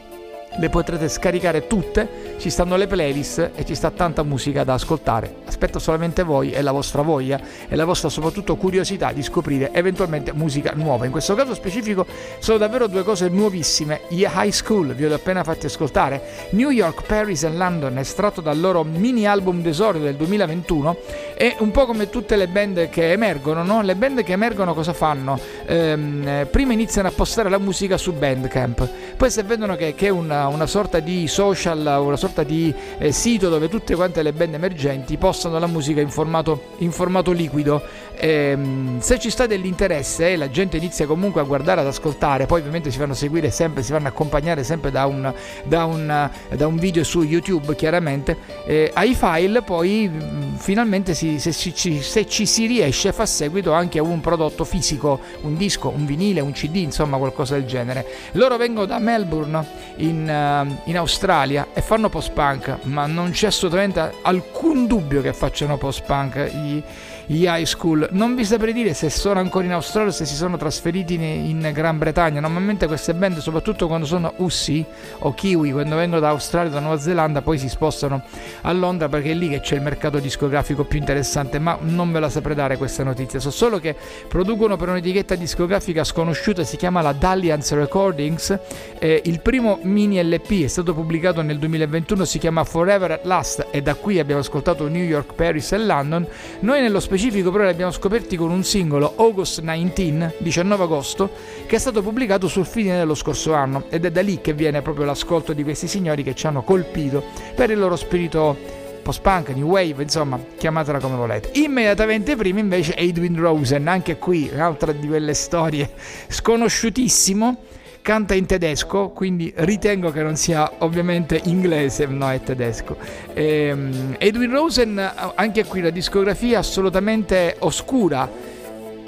le 0.58 0.68
potrete 0.68 1.08
scaricare 1.08 1.66
tutte, 1.66 2.36
ci 2.38 2.50
stanno 2.50 2.76
le 2.76 2.86
playlist 2.86 3.50
e 3.54 3.64
ci 3.64 3.74
sta 3.74 3.90
tanta 3.90 4.22
musica 4.22 4.64
da 4.64 4.74
ascoltare. 4.74 5.36
Aspetto 5.46 5.78
solamente 5.78 6.22
voi 6.22 6.50
e 6.50 6.62
la 6.62 6.72
vostra 6.72 7.02
voglia 7.02 7.40
e 7.68 7.76
la 7.76 7.84
vostra 7.84 8.08
soprattutto 8.08 8.56
curiosità 8.56 9.12
di 9.12 9.22
scoprire 9.22 9.72
eventualmente 9.72 10.32
musica 10.32 10.72
nuova. 10.74 11.04
In 11.04 11.10
questo 11.10 11.34
caso 11.34 11.54
specifico 11.54 12.06
sono 12.38 12.58
davvero 12.58 12.86
due 12.88 13.04
cose 13.04 13.28
nuovissime. 13.28 14.02
Gli 14.08 14.26
High 14.28 14.50
School, 14.50 14.94
vi 14.94 15.04
ho 15.04 15.14
appena 15.14 15.44
fatti 15.44 15.66
ascoltare, 15.66 16.48
New 16.50 16.70
York, 16.70 17.02
Paris 17.06 17.44
e 17.44 17.50
London, 17.50 17.98
estratto 17.98 18.40
dal 18.40 18.58
loro 18.58 18.82
mini 18.84 19.26
album 19.26 19.62
d'esordio 19.62 20.02
del 20.02 20.16
2021 20.16 20.96
e 21.36 21.56
un 21.58 21.70
po' 21.70 21.86
come 21.86 22.10
tutte 22.10 22.36
le 22.36 22.48
band 22.48 22.88
che 22.88 23.12
emergono, 23.12 23.62
no? 23.62 23.82
Le 23.82 23.94
band 23.94 24.22
che 24.22 24.32
emergono 24.32 24.74
cosa 24.74 24.92
fanno? 24.92 25.38
Ehm, 25.66 26.26
eh, 26.26 26.46
prima 26.46 26.72
iniziano 26.72 27.08
a 27.08 27.12
postare 27.12 27.48
la 27.48 27.58
musica 27.58 27.96
su 27.96 28.12
Bandcamp, 28.12 28.88
poi 29.16 29.30
se 29.30 29.42
vedono 29.42 29.76
che, 29.76 29.94
che 29.94 30.06
è 30.06 30.10
una, 30.48 30.66
sorta 30.66 31.00
di 31.00 31.26
social, 31.26 31.78
una 32.00 32.16
sorta 32.16 32.42
di 32.42 32.74
eh, 32.98 33.12
sito 33.12 33.48
dove 33.48 33.68
tutte 33.68 33.94
quante 33.94 34.22
le 34.22 34.32
band 34.32 34.54
emergenti 34.54 35.16
postano 35.16 35.58
la 35.58 35.66
musica 35.66 36.00
in 36.00 36.10
formato, 36.10 36.62
in 36.78 36.92
formato 36.92 37.32
liquido. 37.32 37.82
Ehm, 38.16 39.00
se 39.00 39.18
ci 39.18 39.30
sta 39.30 39.46
dell'interesse 39.46 40.32
e 40.32 40.36
la 40.36 40.50
gente 40.50 40.76
inizia 40.76 41.06
comunque 41.06 41.40
a 41.40 41.44
guardare, 41.44 41.80
ad 41.80 41.86
ascoltare, 41.86 42.46
poi 42.46 42.60
ovviamente 42.60 42.90
si 42.90 42.98
fanno 42.98 43.14
seguire 43.14 43.50
sempre, 43.50 43.82
si 43.82 43.92
fanno 43.92 44.08
accompagnare 44.08 44.62
sempre 44.62 44.90
da 44.90 45.06
un, 45.06 45.32
da 45.64 45.84
un, 45.84 46.30
da 46.48 46.66
un 46.66 46.76
video 46.76 47.02
su 47.02 47.22
YouTube, 47.22 47.74
chiaramente, 47.76 48.36
eh, 48.66 48.90
ai 48.94 49.14
file 49.14 49.62
poi 49.62 50.08
mh, 50.08 50.56
finalmente 50.56 51.14
si- 51.14 51.38
se, 51.38 51.52
ci, 51.52 52.02
se 52.02 52.26
ci 52.26 52.46
si 52.46 52.66
riesce 52.66 53.12
fa 53.12 53.24
seguito 53.26 53.72
anche 53.72 53.98
a 53.98 54.02
un 54.02 54.20
prodotto 54.20 54.64
fisico, 54.64 55.20
un 55.42 55.56
disco, 55.56 55.88
un 55.88 56.04
vinile, 56.04 56.40
un 56.40 56.52
CD, 56.52 56.76
insomma 56.76 57.16
qualcosa 57.16 57.54
del 57.54 57.64
genere. 57.66 58.06
Loro 58.32 58.56
vengono 58.56 58.86
da 58.86 58.98
Melbourne 58.98 59.66
in, 59.96 60.29
eh, 60.30 60.80
in 60.84 60.96
Australia 60.96 61.68
e 61.72 61.80
fanno 61.80 62.08
post-punk, 62.08 62.78
ma 62.84 63.06
non 63.06 63.30
c'è 63.30 63.48
assolutamente 63.48 64.14
alcun 64.22 64.86
dubbio 64.86 65.20
che 65.20 65.32
facciano 65.32 65.76
post-punk 65.76 66.50
gli, 66.52 66.82
gli 67.30 67.44
high 67.44 67.62
school. 67.62 68.08
Non 68.10 68.34
vi 68.34 68.44
saprei 68.44 68.72
dire 68.72 68.92
se 68.92 69.08
sono 69.08 69.38
ancora 69.38 69.64
in 69.64 69.72
Australia 69.72 70.08
o 70.08 70.12
se 70.12 70.24
si 70.24 70.34
sono 70.34 70.56
trasferiti 70.56 71.14
in, 71.14 71.22
in 71.22 71.70
Gran 71.72 71.96
Bretagna. 71.96 72.40
Normalmente 72.40 72.88
queste 72.88 73.14
band, 73.14 73.38
soprattutto 73.38 73.86
quando 73.86 74.04
sono 74.04 74.32
Ussi 74.38 74.84
o 75.20 75.32
Kiwi, 75.32 75.70
quando 75.70 75.94
vengono 75.94 76.20
da 76.20 76.30
Australia 76.30 76.70
o 76.70 76.74
da 76.74 76.80
Nuova 76.80 76.98
Zelanda, 76.98 77.40
poi 77.40 77.56
si 77.56 77.68
spostano 77.68 78.22
a 78.62 78.72
Londra 78.72 79.08
perché 79.08 79.30
è 79.30 79.34
lì 79.34 79.48
che 79.48 79.60
c'è 79.60 79.76
il 79.76 79.82
mercato 79.82 80.18
discografico 80.18 80.82
più 80.82 80.98
interessante. 80.98 81.60
Ma 81.60 81.78
non 81.80 82.10
ve 82.10 82.18
la 82.18 82.28
saprei 82.28 82.56
dare 82.56 82.76
questa 82.76 83.04
notizia. 83.04 83.38
So 83.38 83.52
solo 83.52 83.78
che 83.78 83.94
producono 84.26 84.76
per 84.76 84.88
un'etichetta 84.88 85.36
discografica 85.36 86.02
sconosciuta, 86.02 86.64
si 86.64 86.76
chiama 86.76 87.00
la 87.00 87.12
Dalliance 87.12 87.76
Recordings. 87.76 88.58
Eh, 88.98 89.22
il 89.26 89.40
primo 89.40 89.78
mini 89.82 90.20
LP 90.20 90.64
è 90.64 90.66
stato 90.66 90.94
pubblicato 90.94 91.42
nel 91.42 91.60
2021, 91.60 92.24
si 92.24 92.40
chiama 92.40 92.64
Forever 92.64 93.12
at 93.12 93.24
Last 93.24 93.68
e 93.70 93.82
da 93.82 93.94
qui 93.94 94.18
abbiamo 94.18 94.40
ascoltato 94.40 94.88
New 94.88 95.04
York, 95.04 95.34
Paris 95.34 95.70
e 95.70 95.78
London. 95.78 96.26
Noi 96.58 96.80
nello 96.80 96.98
specifico 96.98 97.18
però 97.28 97.64
li 97.64 97.70
abbiamo 97.70 97.92
scoperti 97.92 98.36
con 98.36 98.50
un 98.50 98.64
singolo 98.64 99.12
August 99.16 99.60
19, 99.60 100.36
19 100.38 100.82
agosto, 100.82 101.30
che 101.66 101.76
è 101.76 101.78
stato 101.78 102.00
pubblicato 102.02 102.48
sul 102.48 102.64
fine 102.64 102.96
dello 102.96 103.14
scorso 103.14 103.52
anno 103.52 103.84
ed 103.90 104.06
è 104.06 104.10
da 104.10 104.22
lì 104.22 104.40
che 104.40 104.54
viene 104.54 104.80
proprio 104.80 105.04
l'ascolto 105.04 105.52
di 105.52 105.62
questi 105.62 105.86
signori 105.86 106.22
che 106.22 106.34
ci 106.34 106.46
hanno 106.46 106.62
colpito 106.62 107.22
per 107.54 107.70
il 107.70 107.78
loro 107.78 107.96
spirito 107.96 108.56
post-punk, 109.02 109.50
new 109.50 109.66
wave, 109.66 110.02
insomma, 110.02 110.38
chiamatela 110.56 110.98
come 110.98 111.16
volete. 111.16 111.50
Immediatamente 111.54 112.36
prima 112.36 112.60
invece 112.60 112.96
Edwin 112.96 113.38
Rosen, 113.38 113.86
anche 113.88 114.16
qui 114.16 114.48
un'altra 114.52 114.92
di 114.92 115.06
quelle 115.06 115.34
storie 115.34 115.90
sconosciutissimo, 116.28 117.64
canta 118.02 118.34
in 118.34 118.46
tedesco, 118.46 119.10
quindi 119.10 119.52
ritengo 119.56 120.10
che 120.10 120.22
non 120.22 120.36
sia 120.36 120.70
ovviamente 120.78 121.40
inglese, 121.44 122.06
no 122.06 122.30
è 122.30 122.40
tedesco. 122.42 122.96
Ehm, 123.34 124.16
Edwin 124.18 124.50
Rosen, 124.50 125.12
anche 125.34 125.64
qui 125.64 125.80
la 125.80 125.90
discografia 125.90 126.58
assolutamente 126.58 127.56
oscura, 127.60 128.28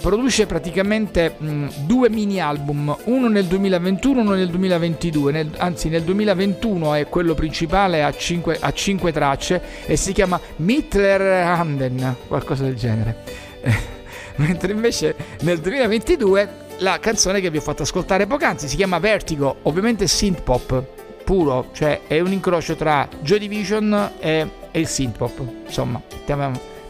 produce 0.03 0.47
praticamente 0.47 1.37
mh, 1.39 1.67
due 1.87 2.11
mini 2.11 2.41
album, 2.41 2.95
uno 3.05 3.29
nel 3.29 3.45
2021 3.45 4.19
e 4.19 4.23
uno 4.23 4.35
nel 4.35 4.49
2022, 4.49 5.33
nel- 5.33 5.51
anzi 5.59 5.89
nel 5.89 6.03
2021 6.03 6.95
è 6.95 7.07
quello 7.07 7.35
principale 7.35 8.03
a 8.03 8.13
5, 8.13 8.59
a 8.61 8.73
cinque 8.73 9.13
tracce 9.13 9.63
e 9.87 9.97
si 9.97 10.13
chiama 10.13 10.41
Mittler 10.57 11.47
Handen, 11.47 12.17
qualcosa 12.27 12.65
del 12.65 12.75
genere. 12.75 13.17
Mentre 14.37 14.73
invece 14.73 15.15
nel 15.43 15.61
2022 15.61 16.62
la 16.79 16.99
canzone 16.99 17.41
che 17.41 17.51
vi 17.51 17.59
ho 17.59 17.61
fatto 17.63 17.83
ascoltare 17.83 18.27
poc'anzi 18.27 18.69
si 18.69 18.77
chiama 18.77 18.99
Vertigo, 18.99 19.57
ovviamente 19.63 20.07
synth 20.07 20.43
pop 20.43 20.85
puro, 21.23 21.71
cioè 21.73 22.01
è 22.07 22.21
un 22.21 22.33
incrocio 22.33 22.75
tra 22.75 23.09
Joy 23.21 23.39
Division 23.39 24.13
e, 24.19 24.49
e 24.71 24.81
il 24.81 24.87
synth 24.89 25.17
pop, 25.17 25.41
insomma, 25.67 26.01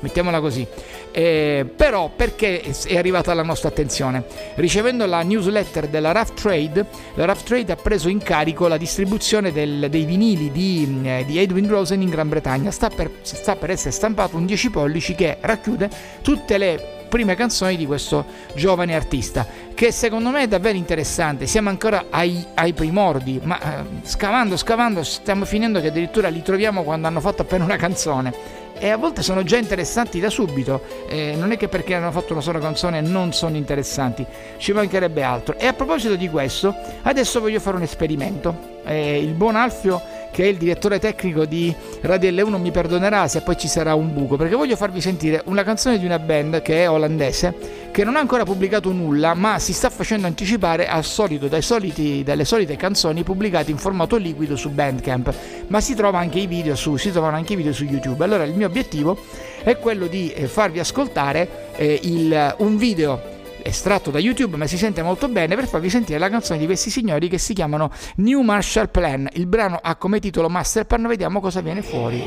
mettiamola, 0.01 0.41
così. 0.41 0.67
Eh, 1.15 1.71
però 1.77 2.11
perché 2.15 2.63
è 2.87 2.97
arrivata 2.97 3.33
alla 3.33 3.43
nostra 3.43 3.69
attenzione? 3.69 4.25
Ricevendo 4.55 5.05
la 5.07 5.23
newsletter 5.23 5.87
della 5.89 6.13
Rough 6.13 6.35
Trade, 6.35 6.87
la 7.15 7.27
Rough 7.27 7.43
Trade 7.43 7.73
ha 7.73 7.77
preso 7.77 8.09
in 8.09 8.19
carico 8.19 8.67
la 8.67 8.79
distribuzione 8.79 9.53
del- 9.53 9.89
dei 9.91 10.05
vinili 10.05 10.51
di, 10.51 11.01
eh, 11.05 11.25
di 11.27 11.39
Edwin 11.39 11.69
Rosen 11.69 12.01
in 12.01 12.09
Gran 12.09 12.29
Bretagna. 12.29 12.71
Sta 12.71 12.89
per, 12.89 13.11
sta 13.23 13.57
per 13.57 13.71
essere 13.71 13.91
stampato 13.91 14.37
un 14.37 14.47
10 14.47 14.71
pollici 14.71 15.15
che 15.15 15.37
racchiude 15.41 15.91
tutte 16.23 16.57
le 16.59 17.01
prime 17.13 17.35
canzoni 17.35 17.77
di 17.77 17.85
questo 17.85 18.25
giovane 18.55 18.95
artista 18.95 19.47
che 19.75 19.93
secondo 19.93 20.31
me 20.31 20.45
è 20.45 20.49
davvero 20.49 20.79
interessante. 20.79 21.47
Siamo 21.47 21.69
ancora 21.69 22.07
ai, 22.09 22.43
ai 22.55 22.73
primordi 22.73 23.39
ma 23.43 23.61
eh, 23.61 23.85
scavando 24.05 24.57
scavando 24.57 25.03
stiamo 25.03 25.45
finendo 25.45 25.79
che 25.83 25.89
addirittura 25.89 26.29
li 26.29 26.41
troviamo 26.41 26.83
quando 26.83 27.09
hanno 27.09 27.21
fatto 27.21 27.43
appena 27.43 27.65
una 27.65 27.77
canzone 27.77 28.62
e 28.83 28.91
a 28.91 28.97
volte 28.97 29.23
sono 29.23 29.45
già 29.45 29.59
interessanti 29.59 30.19
da 30.19 30.29
subito. 30.29 30.83
Eh, 31.09 31.37
non 31.37 31.53
è 31.53 31.57
che 31.57 31.69
perché 31.69 31.95
hanno 31.95 32.11
fatto 32.11 32.33
una 32.33 32.43
sola 32.43 32.59
canzone 32.59 33.01
non 33.01 33.33
sono 33.33 33.57
interessanti 33.57 34.27
ci 34.57 34.73
mancherebbe 34.73 35.23
altro. 35.23 35.57
E 35.57 35.69
a 35.69 35.73
proposito 35.73 36.17
di 36.17 36.29
questo 36.29 36.75
adesso 37.03 37.39
voglio 37.39 37.61
fare 37.61 37.77
un 37.77 37.83
esperimento. 37.83 38.81
Eh, 38.85 39.23
il 39.23 39.35
buon 39.35 39.55
Alfio 39.55 40.03
che 40.33 40.43
è 40.43 40.47
il 40.47 40.57
direttore 40.57 40.99
tecnico 40.99 41.45
di 41.45 41.73
Radio 42.01 42.31
L1 42.31 42.57
mi 42.61 42.73
perdonerà 42.73 43.29
se 43.29 43.43
poi 43.43 43.57
ci 43.57 43.69
sarà 43.69 43.95
un 43.95 44.13
buco 44.13 44.37
perché 44.37 44.57
voglio 44.57 44.77
farvi 44.77 45.01
sentire 45.01 45.43
una 45.45 45.63
canzone 45.63 45.99
di 45.99 46.07
una 46.07 46.19
band 46.19 46.63
che 46.63 46.83
è 46.83 46.91
olandese 46.91 47.55
che 47.93 48.05
non 48.05 48.17
ha 48.17 48.21
ancora 48.21 48.43
pubblicato 48.45 48.91
nulla 48.91 49.35
ma 49.35 49.59
si 49.59 49.75
sta 49.75 49.91
facendo 49.91 50.27
anticipare 50.27 50.89
al 50.89 51.05
solito 51.05 51.47
dai 51.47 51.61
soliti, 51.61 52.23
dalle 52.25 52.47
solite 52.47 52.75
canzoni 52.75 53.23
pubblicate 53.23 53.71
in 53.71 53.77
formato 53.77 54.17
liquido 54.17 54.57
su 54.57 54.71
Bandcamp 54.71 55.35
ma 55.69 55.81
si, 55.81 55.95
trova 55.95 56.19
anche 56.19 56.75
su, 56.75 56.97
si 56.97 57.13
trovano 57.13 57.37
anche 57.37 57.53
i 57.53 57.57
video 57.57 57.73
su 57.73 57.85
YouTube 57.85 58.25
allora 58.25 58.45
il 58.45 58.55
mio 58.55 58.67
obiettivo 58.67 59.17
è 59.63 59.77
quello 59.77 60.07
di 60.07 60.33
eh, 60.33 60.47
farvi 60.47 60.79
ascoltare 60.79 61.75
eh, 61.77 62.01
il- 62.03 62.55
un 62.59 62.77
video 62.79 63.31
estratto 63.65 64.11
da 64.11 64.19
YouTube, 64.19 64.57
ma 64.57 64.67
si 64.67 64.77
sente 64.77 65.03
molto 65.03 65.29
bene 65.29 65.55
per 65.55 65.69
farvi 65.69 65.89
sentire 65.89 66.19
la 66.19 66.29
canzone 66.29 66.59
di 66.59 66.67
questi 66.67 66.91
signori 66.91 67.29
che 67.29 67.39
si 67.39 67.55
chiamano 67.55 67.91
New 68.17 68.41
Marshall 68.41 68.91
Plan. 68.91 69.29
Il 69.35 69.47
brano 69.47 69.79
ha 69.81 69.95
come 69.95 70.19
titolo 70.19 70.49
Master 70.49 70.85
Plan, 70.85 71.07
vediamo 71.07 71.41
cosa 71.41 71.61
viene 71.61 71.83
fuori. 71.83 72.25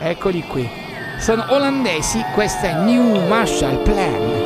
Eccoli 0.00 0.42
qui. 0.42 0.68
Sono 1.20 1.44
olandesi, 1.50 2.20
questa 2.34 2.70
è 2.70 2.84
New 2.84 3.26
Marshall 3.28 3.82
Plan. 3.84 4.39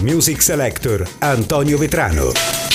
Music 0.00 0.40
Selector 0.40 1.06
Antonio 1.18 1.76
Vetrano. 1.76 2.67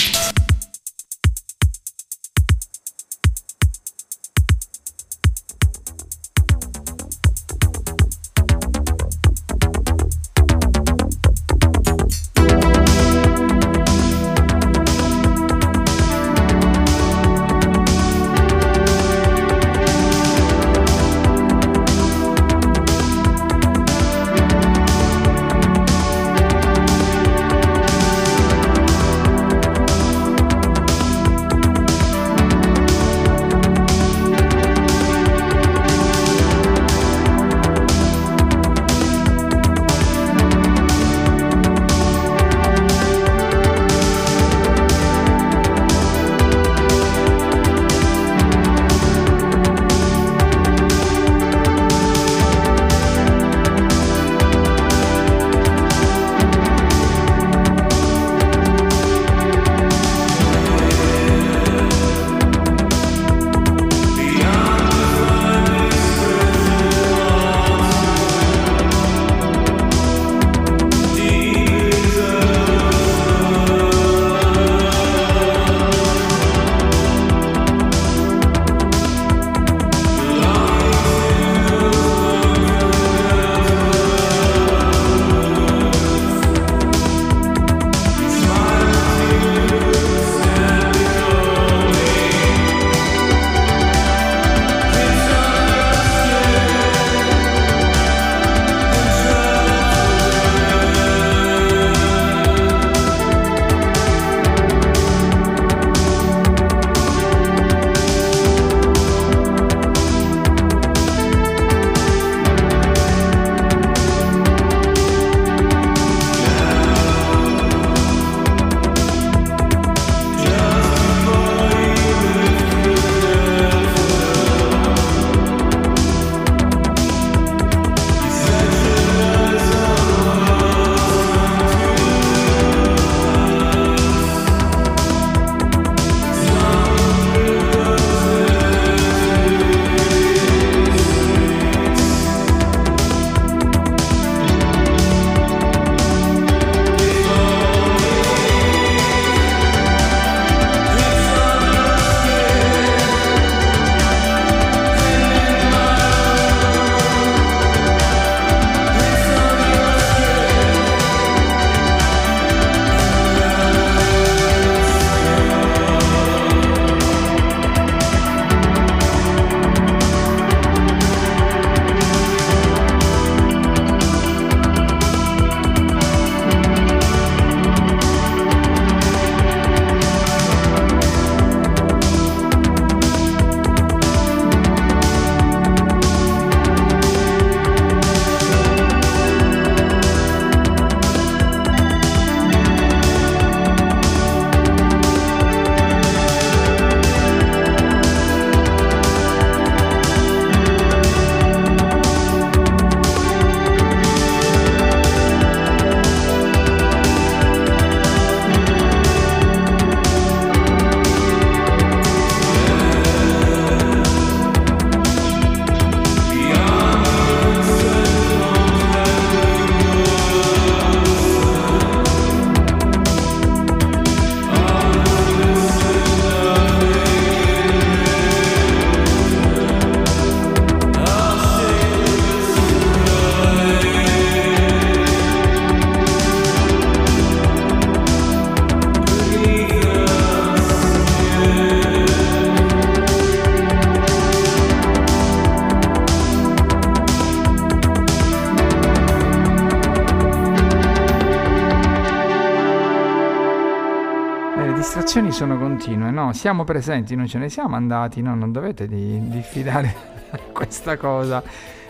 Siamo 256.33 256.63
presenti, 256.63 257.15
non 257.15 257.27
ce 257.27 257.37
ne 257.37 257.49
siamo 257.49 257.75
andati, 257.75 258.21
no? 258.21 258.35
Non 258.35 258.51
dovete 258.51 258.87
di- 258.87 259.29
diffidare 259.29 259.93
questa 260.51 260.97
cosa. 260.97 261.41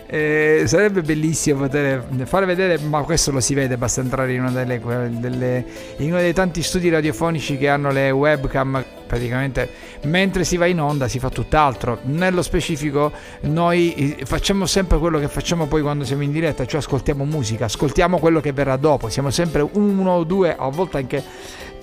Eh, 0.05 0.63
sarebbe 0.67 1.01
bellissimo 1.01 1.61
poter 1.61 2.05
fare 2.25 2.45
vedere, 2.45 2.77
ma 2.77 3.01
questo 3.01 3.31
lo 3.31 3.39
si 3.39 3.55
vede, 3.55 3.77
basta 3.77 4.01
entrare 4.01 4.33
in 4.33 4.41
uno, 4.41 4.51
delle, 4.51 4.79
delle- 5.09 5.65
in 5.97 6.11
uno 6.11 6.19
dei 6.19 6.33
tanti 6.33 6.61
studi 6.61 6.89
radiofonici 6.89 7.57
che 7.57 7.67
hanno 7.69 7.91
le 7.91 8.11
webcam. 8.11 8.83
Praticamente 9.07 9.69
mentre 10.05 10.43
si 10.43 10.57
va 10.57 10.65
in 10.65 10.79
onda 10.81 11.07
si 11.07 11.19
fa 11.19 11.29
tutt'altro. 11.29 11.99
Nello 12.03 12.41
specifico, 12.41 13.11
noi 13.41 14.15
eh, 14.17 14.25
facciamo 14.25 14.65
sempre 14.65 14.97
quello 14.97 15.19
che 15.19 15.27
facciamo 15.27 15.67
poi 15.67 15.81
quando 15.81 16.03
siamo 16.03 16.23
in 16.23 16.31
diretta, 16.31 16.65
cioè 16.65 16.79
ascoltiamo 16.79 17.23
musica, 17.23 17.65
ascoltiamo 17.65 18.17
quello 18.19 18.39
che 18.39 18.51
verrà 18.51 18.75
dopo. 18.75 19.09
Siamo 19.09 19.29
sempre 19.29 19.67
uno 19.73 20.11
o 20.11 20.23
due, 20.23 20.55
a 20.55 20.67
volte 20.69 20.97
anche 20.97 21.23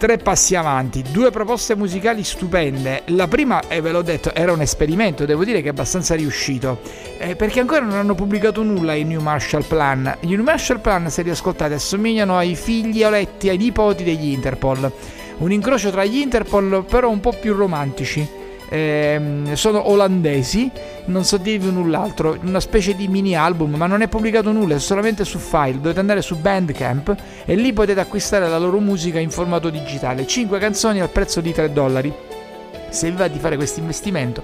tre 0.01 0.17
passi 0.17 0.57
avanti, 0.57 1.05
due 1.13 1.31
proposte 1.31 1.77
musicali 1.77 2.25
stupende. 2.25 3.03
La 3.09 3.29
prima, 3.29 3.61
e 3.69 3.83
ve 3.83 3.93
l'ho 3.93 4.01
detto, 4.01 4.35
era 4.35 4.51
un 4.51 4.63
esperimento, 4.63 5.27
devo 5.27 5.45
dire 5.45 5.61
che 5.61 5.67
è 5.67 5.73
abbastanza 5.73 6.15
riuscito, 6.15 6.81
eh, 7.19 7.37
perché 7.37 7.61
ancora 7.61 7.85
non 7.85 7.99
hanno 7.99 8.15
pubblicato 8.15 8.63
nulla 8.63 8.95
i 8.95 9.05
New 9.05 9.21
Marshall 9.21 9.63
Plan. 9.63 10.17
I 10.21 10.27
New 10.29 10.43
Marshall 10.43 10.81
Plan, 10.81 11.11
se 11.11 11.21
li 11.21 11.29
ascoltate, 11.29 11.75
assomigliano 11.75 12.39
ai 12.39 12.55
figlioletti, 12.55 13.51
ai 13.51 13.59
nipoti 13.59 14.03
degli 14.03 14.33
Interpol. 14.33 14.91
Un 15.37 15.53
incrocio 15.53 15.91
tra 15.91 16.03
gli 16.07 16.17
Interpol, 16.17 16.83
però 16.89 17.11
un 17.11 17.21
po' 17.21 17.37
più 17.39 17.53
romantici. 17.53 18.27
Ehm, 18.71 19.53
sono 19.53 19.91
olandesi, 19.91 20.71
non 21.11 21.25
so 21.25 21.37
dirvi 21.37 21.71
null'altro, 21.71 22.39
una 22.43 22.61
specie 22.61 22.95
di 22.95 23.09
mini 23.09 23.37
album, 23.37 23.75
ma 23.75 23.87
non 23.87 24.01
è 24.01 24.09
pubblicato 24.09 24.53
nulla, 24.53 24.77
è 24.77 24.79
solamente 24.79 25.25
su 25.25 25.39
file, 25.39 25.81
dovete 25.81 26.01
andare 26.01 26.23
su 26.23 26.37
Bandcamp 26.37 27.15
e 27.45 27.55
lì 27.55 27.73
potete 27.73 28.01
acquistare 28.01 28.49
la 28.49 28.59
loro 28.59 28.79
musica 28.79 29.19
in 29.19 29.31
formato 29.31 29.69
digitale, 29.69 30.27
5 30.27 30.59
canzoni 30.59 31.01
al 31.01 31.11
prezzo 31.11 31.41
di 31.41 31.53
3 31.53 31.73
dollari. 31.73 32.13
Se 32.89 33.11
vi 33.11 33.17
va 33.17 33.29
di 33.29 33.39
fare 33.39 33.57
questo 33.57 33.81
investimento, 33.81 34.43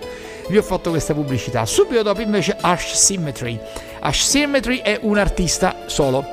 vi 0.48 0.58
ho 0.58 0.62
fatto 0.62 0.90
questa 0.90 1.14
pubblicità. 1.14 1.64
Subito 1.66 2.02
dopo 2.02 2.20
invece 2.20 2.56
Ash 2.60 2.92
Symmetry. 2.92 3.58
Ash 4.00 4.24
Symmetry 4.24 4.78
è 4.78 4.98
un 5.02 5.18
artista 5.18 5.74
solo, 5.86 6.24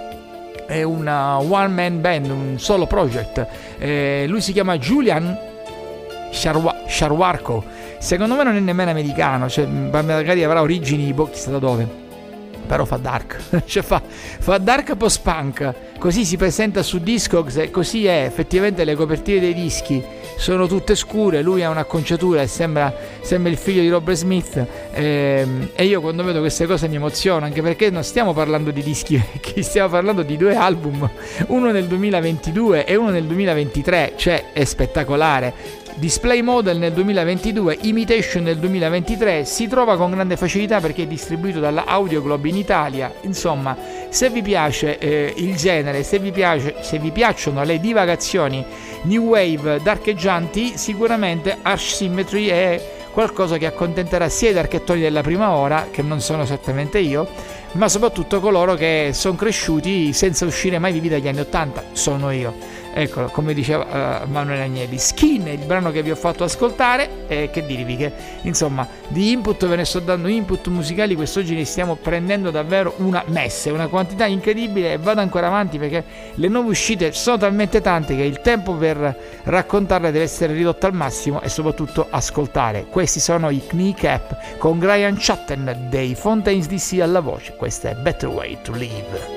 è 0.67 0.84
una 0.84 1.39
one 1.39 1.67
man 1.67 2.01
band, 2.01 2.29
un 2.29 2.55
solo 2.59 2.86
project. 2.86 3.47
Eh, 3.79 4.25
lui 4.27 4.41
si 4.41 4.51
chiama 4.53 4.77
Julian 4.77 5.51
Sharwa- 6.31 6.84
Sharwarko. 6.88 7.63
Secondo 8.04 8.36
me 8.36 8.43
non 8.43 8.58
è 8.58 8.60
nemmeno 8.60 8.91
americano, 8.91 9.47
cioè 9.47 9.66
magari 9.66 10.43
avrà 10.43 10.60
origini 10.60 11.14
boh, 11.14 11.30
chissà 11.30 11.51
da 11.51 11.58
dove. 11.58 11.88
Però 12.68 12.84
fa 12.84 12.97
dark, 12.97 13.39
cioè 13.66 13.82
fa, 13.82 14.01
fa 14.06 14.58
dark 14.58 14.97
post-punk, 14.97 15.74
così 15.99 16.26
si 16.26 16.36
presenta 16.36 16.84
su 16.84 16.99
Discogs 16.99 17.56
e 17.56 17.72
così 17.72 18.06
è, 18.06 18.26
effettivamente 18.26 18.84
le 18.84 18.95
copertine 18.95 19.39
dei 19.39 19.54
dischi 19.54 20.04
sono 20.36 20.68
tutte 20.68 20.95
scure, 20.95 21.41
lui 21.41 21.64
ha 21.64 21.70
un'acconciatura 21.70 22.41
e 22.41 22.47
sembra, 22.47 22.93
sembra 23.22 23.49
il 23.49 23.58
figlio 23.58 23.80
di 23.80 23.89
Robert 23.89 24.18
Smith 24.18 24.66
ehm, 24.91 25.70
e 25.74 25.86
io 25.86 26.01
quando 26.01 26.24
vedo 26.24 26.39
queste 26.39 26.66
cose 26.66 26.89
mi 26.89 26.95
emoziono, 26.95 27.45
anche 27.45 27.62
perché 27.62 27.89
non 27.89 28.04
stiamo 28.04 28.34
parlando 28.34 28.72
di 28.72 28.84
dischi 28.84 29.22
stiamo 29.62 29.88
parlando 29.88 30.24
di 30.24 30.36
due 30.36 30.58
album, 30.58 31.10
uno 31.47 31.72
nel 31.72 31.86
2022 31.86 32.84
e 32.84 32.95
uno 32.95 33.12
nel 33.12 33.24
2023, 33.24 34.14
cioè 34.18 34.51
è 34.51 34.66
spettacolare. 34.66 35.82
Display 35.95 36.41
Model 36.41 36.77
nel 36.77 36.91
2022, 36.91 37.77
Imitation 37.81 38.43
nel 38.43 38.57
2023, 38.57 39.45
si 39.45 39.67
trova 39.67 39.95
con 39.95 40.11
grande 40.11 40.37
facilità 40.37 40.79
perché 40.79 41.03
è 41.03 41.07
distribuito 41.07 41.59
dalla 41.59 41.85
Audio 41.85 42.21
Globe 42.21 42.49
in 42.49 42.57
Italia. 42.57 43.13
Insomma, 43.21 43.77
se 44.09 44.29
vi 44.29 44.41
piace 44.41 44.97
eh, 44.97 45.33
il 45.37 45.55
genere, 45.55 46.03
se 46.03 46.19
vi, 46.19 46.31
piace, 46.31 46.75
se 46.81 46.97
vi 46.97 47.11
piacciono 47.11 47.63
le 47.63 47.79
divagazioni 47.79 48.65
new 49.03 49.23
wave 49.23 49.81
darcheggianti, 49.81 50.77
sicuramente 50.77 51.57
Arch 51.61 51.93
Symmetry 51.93 52.47
è 52.47 52.91
qualcosa 53.11 53.57
che 53.57 53.67
accontenterà 53.67 54.27
sia 54.27 54.49
i 54.49 54.53
darchettoni 54.53 54.99
della 54.99 55.21
prima 55.21 55.51
ora, 55.51 55.87
che 55.91 56.01
non 56.01 56.19
sono 56.19 56.41
esattamente 56.41 56.97
io, 56.97 57.27
ma 57.73 57.87
soprattutto 57.87 58.39
coloro 58.39 58.73
che 58.73 59.11
sono 59.13 59.35
cresciuti 59.35 60.11
senza 60.13 60.45
uscire 60.45 60.79
mai 60.79 60.91
vivi 60.91 61.09
dagli 61.09 61.27
anni 61.27 61.41
80, 61.41 61.83
sono 61.93 62.31
io. 62.31 62.81
Eccolo, 62.95 63.27
come 63.29 63.55
diceva 63.55 64.21
eh, 64.21 64.27
Manuel 64.27 64.61
Agnelli, 64.61 64.99
Skin 64.99 65.47
è 65.47 65.49
il 65.49 65.65
brano 65.65 65.89
che 65.89 66.03
vi 66.03 66.11
ho 66.11 66.15
fatto 66.15 66.43
ascoltare 66.43 67.25
e 67.27 67.49
che 67.51 67.65
dirvi 67.65 67.97
che 67.97 68.11
insomma 68.43 68.87
di 69.07 69.31
input 69.31 69.65
ve 69.65 69.77
ne 69.77 69.85
sto 69.85 69.97
dando 69.99 70.27
input 70.27 70.67
musicali 70.67 71.15
quest'oggi 71.15 71.55
ne 71.55 71.65
stiamo 71.65 71.95
prendendo 71.95 72.51
davvero 72.51 72.93
una 72.97 73.23
messe, 73.27 73.71
una 73.71 73.87
quantità 73.87 74.25
incredibile 74.25 74.93
e 74.93 74.97
vado 74.99 75.21
ancora 75.21 75.47
avanti 75.47 75.79
perché 75.79 76.03
le 76.35 76.47
nuove 76.47 76.69
uscite 76.69 77.13
sono 77.13 77.37
talmente 77.37 77.81
tante 77.81 78.15
che 78.15 78.21
il 78.21 78.41
tempo 78.41 78.73
per 78.73 79.17
raccontarle 79.43 80.11
deve 80.11 80.25
essere 80.25 80.53
ridotto 80.53 80.85
al 80.85 80.93
massimo 80.93 81.41
e 81.41 81.49
soprattutto 81.49 82.05
ascoltare. 82.07 82.85
Questi 82.85 83.19
sono 83.19 83.49
i 83.49 83.59
Kneecap 83.65 84.57
con 84.59 84.77
Brian 84.77 85.15
Chatten 85.17 85.87
dei 85.89 86.13
Fontaines 86.13 86.67
DC 86.67 86.99
alla 87.01 87.21
voce, 87.21 87.55
questa 87.55 87.89
è 87.89 87.95
Better 87.95 88.29
Way 88.29 88.57
to 88.61 88.71
Live. 88.73 89.31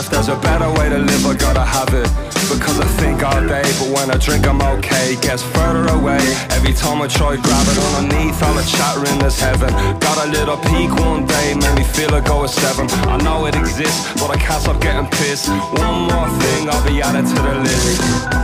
If 0.00 0.08
there's 0.08 0.28
a 0.28 0.36
better 0.40 0.68
way 0.80 0.88
to 0.88 0.98
live 0.98 1.26
I 1.26 1.36
gotta 1.36 1.64
have 1.64 1.92
it. 1.92 2.08
Because 2.48 2.80
I 2.80 2.88
think 2.98 3.22
all 3.22 3.40
day 3.46 3.62
But 3.78 3.88
when 3.92 4.10
I 4.10 4.16
drink 4.16 4.46
I'm 4.46 4.60
okay. 4.78 5.16
Gets 5.20 5.42
further 5.42 5.86
away. 5.92 6.20
Every 6.56 6.72
time 6.72 7.02
I 7.02 7.06
try 7.06 7.36
grab 7.36 7.66
it 7.68 7.78
Underneath 8.00 8.42
all 8.42 8.54
the 8.54 8.64
chattering 8.64 9.18
there's 9.20 9.38
heaven. 9.38 9.70
Got 10.00 10.16
a 10.24 10.30
little 10.30 10.56
peak 10.56 10.90
one 11.04 11.26
day 11.26 11.54
Made 11.54 11.76
me 11.76 11.84
feel 11.84 12.10
like 12.10 12.28
I 12.30 12.36
was 12.36 12.54
seven. 12.54 12.88
I 13.12 13.16
know 13.22 13.46
it 13.46 13.54
exists 13.54 14.00
But 14.14 14.30
I 14.30 14.36
can't 14.36 14.62
stop 14.62 14.80
getting 14.80 15.08
pissed. 15.10 15.48
One 15.48 16.08
more 16.08 16.28
thing 16.40 16.68
I'll 16.70 16.84
be 16.88 17.02
added 17.02 17.26
to 17.28 17.42
the 17.42 17.54
list 17.60 18.39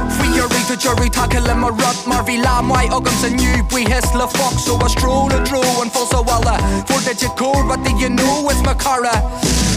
to 0.66 0.74
jury 0.74 1.08
tak 1.08 1.30
kan 1.30 1.44
lade 1.44 1.58
mig 1.62 1.70
rap 1.78 1.98
mig 2.06 2.20
Vi 2.26 2.36
lader 2.36 2.62
mig 2.62 2.90
og 2.90 3.06
om 3.06 3.16
sin 3.22 3.36
ny 3.36 3.52
Vi 3.70 3.86
so 3.86 4.74
I 4.86 4.88
stroll 4.90 5.30
var 5.30 5.44
stråler 5.44 5.82
and 5.82 5.92
for 5.94 6.06
so 6.10 6.20
alle 6.34 6.56
uh, 6.58 6.86
For 6.88 6.98
the 7.06 7.14
decor, 7.14 7.62
what 7.68 7.78
do 7.86 7.90
you 8.02 8.10
know? 8.10 8.50
It's 8.50 8.58
is 8.58 8.66
my 8.66 8.74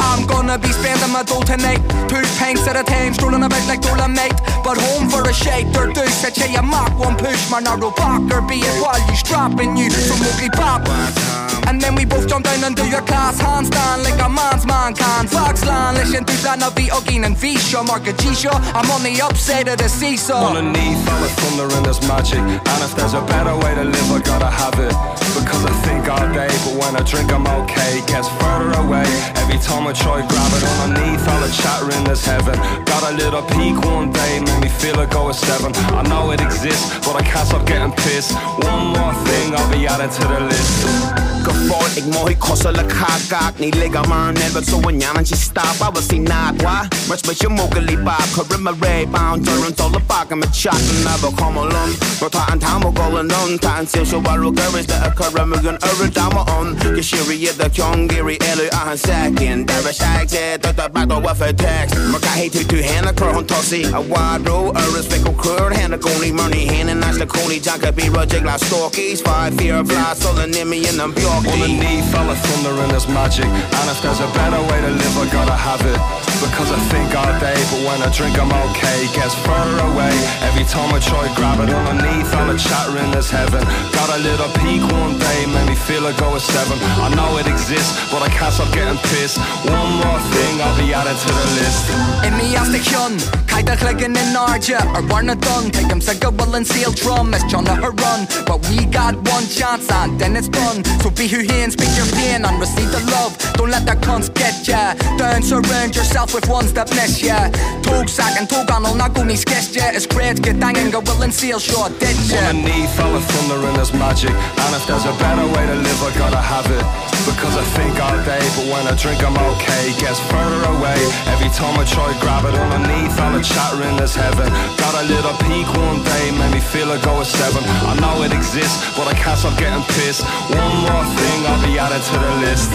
I'm 0.02 0.26
gonna 0.26 0.58
be 0.58 0.72
spending 0.72 1.12
my 1.12 1.24
dough 1.30 1.46
tonight. 1.46 1.82
Two 2.10 2.24
pangs 2.40 2.66
at 2.68 2.76
a 2.76 2.84
time 2.84 3.14
strolling 3.14 3.44
about 3.44 3.60
væk 3.60 3.68
like 3.70 3.82
dola 3.86 4.08
mate. 4.08 4.40
But 4.66 4.78
home 4.86 5.10
for 5.12 5.22
a 5.30 5.34
shake 5.34 5.70
Der 5.74 5.86
du 5.94 6.04
such 6.22 6.42
a 6.60 6.62
mak 6.62 6.92
One 7.06 7.16
push 7.22 7.44
my 7.52 7.60
når 7.66 7.76
du 7.84 7.90
bakker 8.00 8.42
Be 8.50 8.58
it 8.70 8.76
while 8.82 9.02
you 9.08 9.16
strapping 9.24 9.78
you. 9.78 9.90
Som 10.08 10.20
ugly 10.30 10.50
pop 10.60 10.82
One 10.88 11.14
time 11.14 11.49
and 11.68 11.82
then 11.82 11.96
we 11.96 12.06
both 12.06 12.28
jump 12.28 12.46
down 12.46 12.64
and 12.64 12.76
do 12.76 12.86
your 12.88 13.02
class 13.02 13.42
handstand 13.42 14.04
like 14.04 14.20
a 14.22 14.30
man's 14.30 14.66
man 14.66 14.94
can. 14.94 15.28
Foxland 15.28 15.96
listen 15.96 16.26
to 16.26 16.34
plan 16.44 16.64
of 16.64 16.76
the 16.76 16.88
Ogin 16.90 17.26
and 17.26 17.36
Visha 17.36 17.86
Mark 17.86 18.08
a 18.08 18.14
G-Shaw 18.14 18.56
I'm 18.74 18.90
on 18.92 19.04
the 19.04 19.22
upside 19.22 19.68
of 19.68 19.78
the 19.78 19.90
seesaw. 19.90 20.56
Underneath 20.56 21.08
all 21.10 21.22
the 21.22 21.30
thunder 21.40 21.76
and 21.76 21.86
there's 21.86 22.02
magic. 22.08 22.40
And 22.40 22.80
if 22.84 22.96
there's 22.96 23.14
a 23.14 23.22
better 23.22 23.56
way 23.56 23.76
to 23.76 23.84
live 23.84 24.10
I 24.12 24.20
gotta 24.22 24.50
have 24.50 24.78
it. 24.80 24.94
Because 25.38 25.64
I 25.66 25.74
think 25.86 26.10
all 26.10 26.28
day 26.34 26.50
But 26.66 26.76
when 26.80 26.96
I 26.96 27.04
drink 27.04 27.32
I'm 27.32 27.46
okay. 27.64 28.02
Gets 28.08 28.30
further 28.42 28.72
away. 28.82 29.06
Every 29.42 29.60
time 29.60 29.88
I 29.88 29.94
try 29.94 30.26
grab 30.26 30.52
it 30.58 30.64
Underneath 30.84 31.28
all 31.28 31.42
the 31.42 31.52
chattering 31.52 32.04
there's 32.04 32.26
heaven. 32.26 32.58
Got 32.86 33.04
a 33.12 33.14
little 33.16 33.44
peak 33.44 33.78
one 33.86 34.12
day 34.12 34.40
Made 34.40 34.62
me 34.64 34.70
feel 34.70 34.96
like 34.96 35.14
I 35.16 35.22
was 35.22 35.38
seven. 35.38 35.72
I 35.94 36.02
know 36.08 36.32
it 36.32 36.42
exists 36.42 36.98
But 37.06 37.16
I 37.16 37.22
can't 37.22 37.48
stop 37.48 37.66
getting 37.66 37.94
pissed. 38.04 38.34
One 38.66 38.98
more 38.98 39.14
thing 39.28 39.56
I'll 39.56 39.72
be 39.72 39.88
added 39.88 40.12
to 40.12 40.24
the 40.28 40.40
list 40.50 41.19
geval 41.50 41.86
ik 41.94 42.06
mooi 42.06 42.38
kostelijk 42.38 42.94
haakkaak 42.94 43.60
Niet 43.60 43.76
liggen 43.76 44.08
maar 44.08 44.34
net 44.34 44.52
wat 44.52 44.66
zo'n 44.66 45.00
jaantje 45.00 45.36
staat 45.36 45.78
Waar 45.78 45.92
was 45.92 46.08
die 46.08 46.20
naak 46.20 46.62
waar? 46.62 46.88
Maar 47.08 47.18
spit 47.18 47.40
je 47.40 47.48
mogelijk 47.48 48.04
baap 48.04 48.28
Kerem 48.34 48.62
maar 48.62 48.74
ray 48.80 49.08
bound 49.08 49.46
Durin 49.46 49.74
tolle 49.74 50.00
bakken 50.08 50.38
met 50.38 50.56
shot 50.56 50.74
En 50.74 51.20
we 51.22 51.34
komen 51.36 51.62
lom 51.62 51.90
Maar 52.20 52.30
ta 52.30 52.48
en 52.52 52.60
tamo 52.60 52.92
golen 52.94 53.28
don 53.28 53.60
Ta 53.60 53.78
en 53.78 53.88
zil 53.92 54.06
zo 54.06 54.22
waar 54.22 54.44
ook 54.44 54.58
er 54.58 54.78
is 54.78 54.86
De 54.86 55.14
kerem 55.16 55.54
ik 55.54 55.64
een 55.64 55.78
ure 56.00 56.10
dame 56.10 56.44
on 56.60 56.78
Je 56.96 57.04
shiri 57.04 57.40
je 57.40 57.54
de 57.58 57.70
kyong 57.70 58.12
Giri 58.12 58.38
elu 58.38 58.70
aan 58.70 58.98
zaken 58.98 59.66
Daar 59.66 59.90
is 59.90 60.00
ik 60.00 60.30
zet 60.30 60.64
Dat 60.64 60.78
dat 60.78 60.92
baat 60.92 61.12
over 61.12 61.36
vertekst 61.36 61.98
Maar 62.12 62.20
ka 62.20 62.30
heet 62.30 62.56
u 62.56 62.66
tu 62.66 62.82
henne 62.82 63.12
a 63.22 63.34
hon 63.34 63.46
tossie 63.46 63.96
A 63.96 64.02
wado 64.08 64.72
er 64.74 64.98
is 65.00 65.06
fikkel 65.08 65.34
kur 65.34 65.72
Henne 65.72 65.98
goni 66.00 66.34
money 66.34 66.66
Henne 66.66 66.94
naast 66.94 67.20
de 67.20 67.26
koni 67.26 67.60
Janka 67.60 67.92
be 67.92 68.02
rujik 68.02 68.44
la 68.44 68.58
stalkies 68.58 69.22
Five 69.22 69.54
fear 69.56 69.80
of 69.80 69.88
lies 69.88 70.18
Sollen 70.20 70.54
in 70.54 70.70
me 70.70 70.76
in 70.76 70.98
them 70.98 71.14
pure 71.14 71.39
on 71.40 71.60
the 71.60 71.72
knee, 71.72 72.02
thunder 72.04 72.76
and 72.84 72.92
there's 72.92 73.08
magic. 73.08 73.46
And 73.48 73.86
if 73.88 74.02
there's 74.02 74.20
a 74.20 74.28
better 74.36 74.60
way 74.60 74.80
to 74.82 74.92
live, 74.92 75.16
I 75.18 75.26
gotta 75.32 75.56
have 75.56 75.80
it. 75.88 76.00
Because 76.44 76.72
I 76.72 76.80
think 76.92 77.16
all 77.16 77.32
day, 77.40 77.56
but 77.72 77.80
when 77.88 78.00
I 78.04 78.10
drink, 78.12 78.40
I'm 78.40 78.52
okay. 78.52 79.08
Gets 79.16 79.36
further 79.48 79.80
away 79.92 80.12
every 80.44 80.64
time 80.64 80.92
I 80.94 81.00
try 81.00 81.28
to 81.28 81.32
grab 81.36 81.60
it. 81.60 81.72
Underneath, 81.72 82.32
a 82.32 82.40
the 82.48 82.56
chattering 82.60 83.12
as 83.16 83.30
heaven. 83.30 83.64
Got 83.92 84.10
a 84.16 84.20
little 84.20 84.52
peak 84.64 84.84
one 85.00 85.20
day, 85.20 85.40
made 85.48 85.68
me 85.68 85.76
feel 85.76 86.08
I 86.08 86.14
go 86.20 86.36
a 86.36 86.40
seven. 86.40 86.80
I 87.00 87.12
know 87.16 87.38
it 87.40 87.48
exists, 87.48 87.92
but 88.12 88.24
I 88.24 88.30
can't 88.30 88.54
stop 88.54 88.72
getting 88.76 89.00
pissed. 89.12 89.40
One 89.68 89.92
more 90.00 90.22
thing, 90.32 90.54
I'll 90.64 90.76
be 90.80 90.92
added 90.96 91.16
to 91.16 91.30
the 91.32 91.48
list. 91.60 91.84
In 92.24 92.34
the 92.40 92.48
Aztecion, 92.56 93.20
Kaida 93.52 93.76
Klegan 93.76 94.16
in 94.16 94.30
Narja, 94.32 94.80
or 94.96 95.04
Barna 95.04 95.36
Dun. 95.40 95.72
Take 95.72 95.88
them, 95.88 96.00
Sega, 96.00 96.32
Will 96.32 96.56
and 96.56 96.68
Seal 96.68 96.92
Drum, 96.92 97.34
it's 97.34 97.44
John 97.52 97.64
the 97.64 97.76
Run. 97.76 98.28
But 98.48 98.64
we 98.70 98.86
got 98.86 99.16
one 99.28 99.46
chance, 99.48 99.92
and 99.92 100.20
then 100.20 100.36
it's 100.36 100.48
done. 100.48 100.84
So 101.04 101.12
be 101.20 101.28
who 101.28 101.40
here 101.40 101.64
and 101.64 101.74
speak 101.74 101.92
your 101.98 102.06
pain 102.16 102.46
and 102.46 102.60
receive 102.62 102.90
the 102.92 103.04
love. 103.12 103.36
Don't 103.56 103.70
let 103.70 103.86
that 103.86 104.00
cunts 104.00 104.34
get 104.34 104.56
ya. 104.66 104.96
Don't 105.18 105.44
surround 105.44 105.94
yourself 105.94 106.34
with 106.34 106.48
ones 106.48 106.72
that 106.72 106.90
bless 106.90 107.22
ya. 107.22 107.52
Tog 107.84 108.08
sack 108.08 108.40
and 108.40 108.48
tog 108.48 108.72
on 108.72 108.86
all 108.86 108.96
na 108.96 109.10
go 109.10 109.28
sketch 109.36 109.76
ya. 109.76 109.92
It's 109.92 110.08
great 110.08 110.42
get 110.42 110.56
dangin 110.56 110.92
go 110.92 111.02
will 111.02 111.22
and 111.22 111.34
seal 111.34 111.60
short 111.60 111.92
dead 112.00 112.16
ya. 112.32 112.40
Underneath 112.48 112.98
all 113.02 113.12
the 113.12 113.20
thunder 113.20 113.68
and 113.68 113.76
there's 113.76 113.92
magic. 113.92 114.32
And 114.32 114.72
if 114.76 114.88
there's 114.88 115.04
a 115.04 115.16
better 115.20 115.46
way 115.46 115.64
to 115.68 115.76
live 115.76 116.00
I 116.08 116.12
gotta 116.18 116.42
have 116.54 116.68
it 116.72 117.09
Because 117.26 117.56
I 117.58 117.66
think 117.76 118.00
all 118.00 118.16
day 118.24 118.44
but 118.56 118.66
when 118.72 118.84
I 118.88 118.96
drink 118.96 119.24
I'm 119.24 119.36
okay. 119.56 119.92
Gets 120.00 120.20
further 120.32 120.62
away. 120.72 121.00
Every 121.34 121.50
time 121.52 121.76
I 121.80 121.86
try 121.86 122.14
grab 122.22 122.46
it 122.46 122.56
Underneath 122.56 123.20
all 123.20 123.34
the 123.34 123.44
chattering 123.44 123.98
is 124.00 124.16
heaven. 124.16 124.48
Got 124.80 124.94
a 125.02 125.04
little 125.08 125.36
peak 125.48 125.68
one 125.76 126.04
day 126.04 126.32
made 126.38 126.54
me 126.54 126.62
feel 126.62 126.88
like 126.88 127.06
I 127.06 127.14
was 127.18 127.28
seven. 127.28 127.64
I 127.90 127.94
know 128.00 128.24
it 128.24 128.32
exists 128.32 128.78
but 128.98 129.08
I 129.08 129.14
can't 129.14 129.40
stop 129.40 129.58
getting 129.60 129.84
pissed. 129.96 130.24
One 130.54 130.76
more 130.88 131.06
thing 131.18 131.38
I'll 131.50 131.64
be 131.66 131.74
added 131.80 132.04
to 132.10 132.16
the 132.24 132.34
list. 132.46 132.72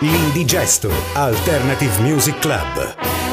L'Indigesto 0.00 0.90
Alternative 1.16 2.00
Music 2.02 2.40
Club. 2.40 3.27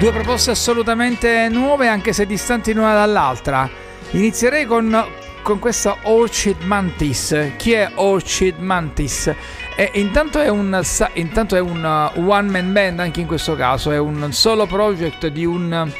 Due 0.00 0.12
proposte 0.12 0.50
assolutamente 0.50 1.50
nuove, 1.50 1.86
anche 1.86 2.14
se 2.14 2.24
distanti 2.24 2.72
l'una 2.72 2.94
dall'altra. 2.94 3.68
Inizierei 4.12 4.64
con, 4.64 5.04
con 5.42 5.58
questa 5.58 5.94
Orchid 6.04 6.62
Mantis. 6.62 7.52
Chi 7.58 7.72
è 7.72 7.90
Orchid 7.96 8.56
Mantis? 8.60 9.30
E 9.76 9.90
intanto 9.92 10.40
è 10.40 10.48
un, 10.48 10.80
intanto 11.12 11.54
è 11.54 11.60
un 11.60 11.84
uh, 11.84 12.18
one 12.18 12.48
man 12.48 12.72
band 12.72 12.98
anche 12.98 13.20
in 13.20 13.26
questo 13.26 13.54
caso, 13.56 13.90
è 13.90 13.98
un 13.98 14.32
solo 14.32 14.64
project 14.64 15.26
di 15.26 15.44
un 15.44 15.92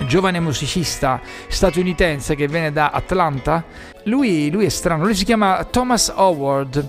giovane 0.00 0.40
musicista 0.40 1.18
statunitense 1.48 2.34
che 2.34 2.46
viene 2.46 2.72
da 2.72 2.90
Atlanta. 2.90 3.64
Lui, 4.02 4.50
lui 4.50 4.66
è 4.66 4.68
strano, 4.68 5.04
lui 5.04 5.14
si 5.14 5.24
chiama 5.24 5.64
Thomas 5.64 6.12
Howard. 6.14 6.88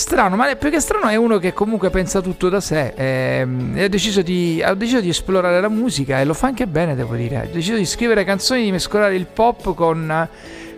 Strano, 0.00 0.34
ma 0.34 0.56
più 0.56 0.70
che 0.70 0.80
strano 0.80 1.08
è 1.08 1.16
uno 1.16 1.36
che 1.36 1.52
comunque 1.52 1.90
pensa 1.90 2.22
tutto 2.22 2.48
da 2.48 2.60
sé 2.60 2.94
ehm, 2.96 3.72
e 3.76 3.84
ha 3.84 3.88
deciso, 3.88 4.22
di, 4.22 4.62
ha 4.64 4.72
deciso 4.72 4.98
di 4.98 5.10
esplorare 5.10 5.60
la 5.60 5.68
musica 5.68 6.18
e 6.18 6.24
lo 6.24 6.32
fa 6.32 6.46
anche 6.46 6.66
bene, 6.66 6.94
devo 6.94 7.16
dire. 7.16 7.36
Ha 7.36 7.44
deciso 7.44 7.76
di 7.76 7.84
scrivere 7.84 8.24
canzoni, 8.24 8.62
di 8.62 8.70
mescolare 8.72 9.14
il 9.14 9.26
pop 9.26 9.74
con, 9.74 10.26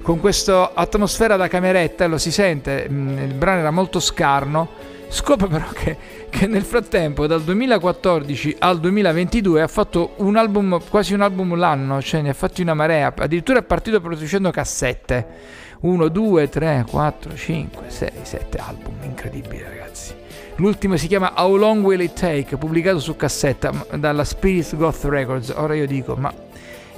con 0.03 0.19
questa 0.19 0.73
atmosfera 0.75 1.37
da 1.37 1.47
cameretta 1.47 2.09
lo 2.09 2.19
si 2.19 2.33
sente. 2.33 2.89
mm, 2.91 3.19
Il 3.19 3.35
brano 3.35 3.61
era 3.61 3.71
molto 3.71 4.01
scarno, 4.01 4.71
Scopro 5.09 5.47
però 5.47 5.69
che, 5.73 5.97
che 6.29 6.49
nel 6.49 6.65
frattempo, 6.65 7.29
dal 7.29 7.43
2014 7.43 8.57
al 8.59 8.81
2022, 8.81 9.63
ha 9.63 9.69
fatto 9.69 10.15
un 10.17 10.37
album, 10.37 10.81
quasi 10.89 11.15
un 11.15 11.21
album 11.21 11.55
l'anno, 11.55 12.03
cioè 12.03 12.23
ne 12.23 12.31
ha 12.31 12.35
fatti 12.35 12.63
una 12.63 12.75
marea. 12.75 13.15
Addirittura 13.17 13.61
è 13.61 13.63
partito 13.63 14.01
producendo 14.01 14.51
cassette. 14.51 15.61
1, 15.83 16.09
2, 16.09 16.49
3, 16.49 16.85
4, 16.89 17.37
5, 17.37 17.85
6, 17.89 18.11
7 18.23 18.59
album. 18.59 18.95
Incredibile, 19.03 19.69
ragazzi. 19.69 20.15
L'ultimo 20.57 20.97
si 20.97 21.09
chiama 21.09 21.33
How 21.37 21.57
Long 21.57 21.85
Will 21.85 22.01
It 22.01 22.13
Take, 22.19 22.57
pubblicato 22.57 23.01
su 23.01 23.17
cassetta 23.17 23.87
dalla 23.97 24.23
Spirits 24.23 24.77
Goth 24.77 25.05
Records. 25.05 25.53
Ora 25.57 25.75
io 25.75 25.87
dico, 25.87 26.15
ma 26.15 26.33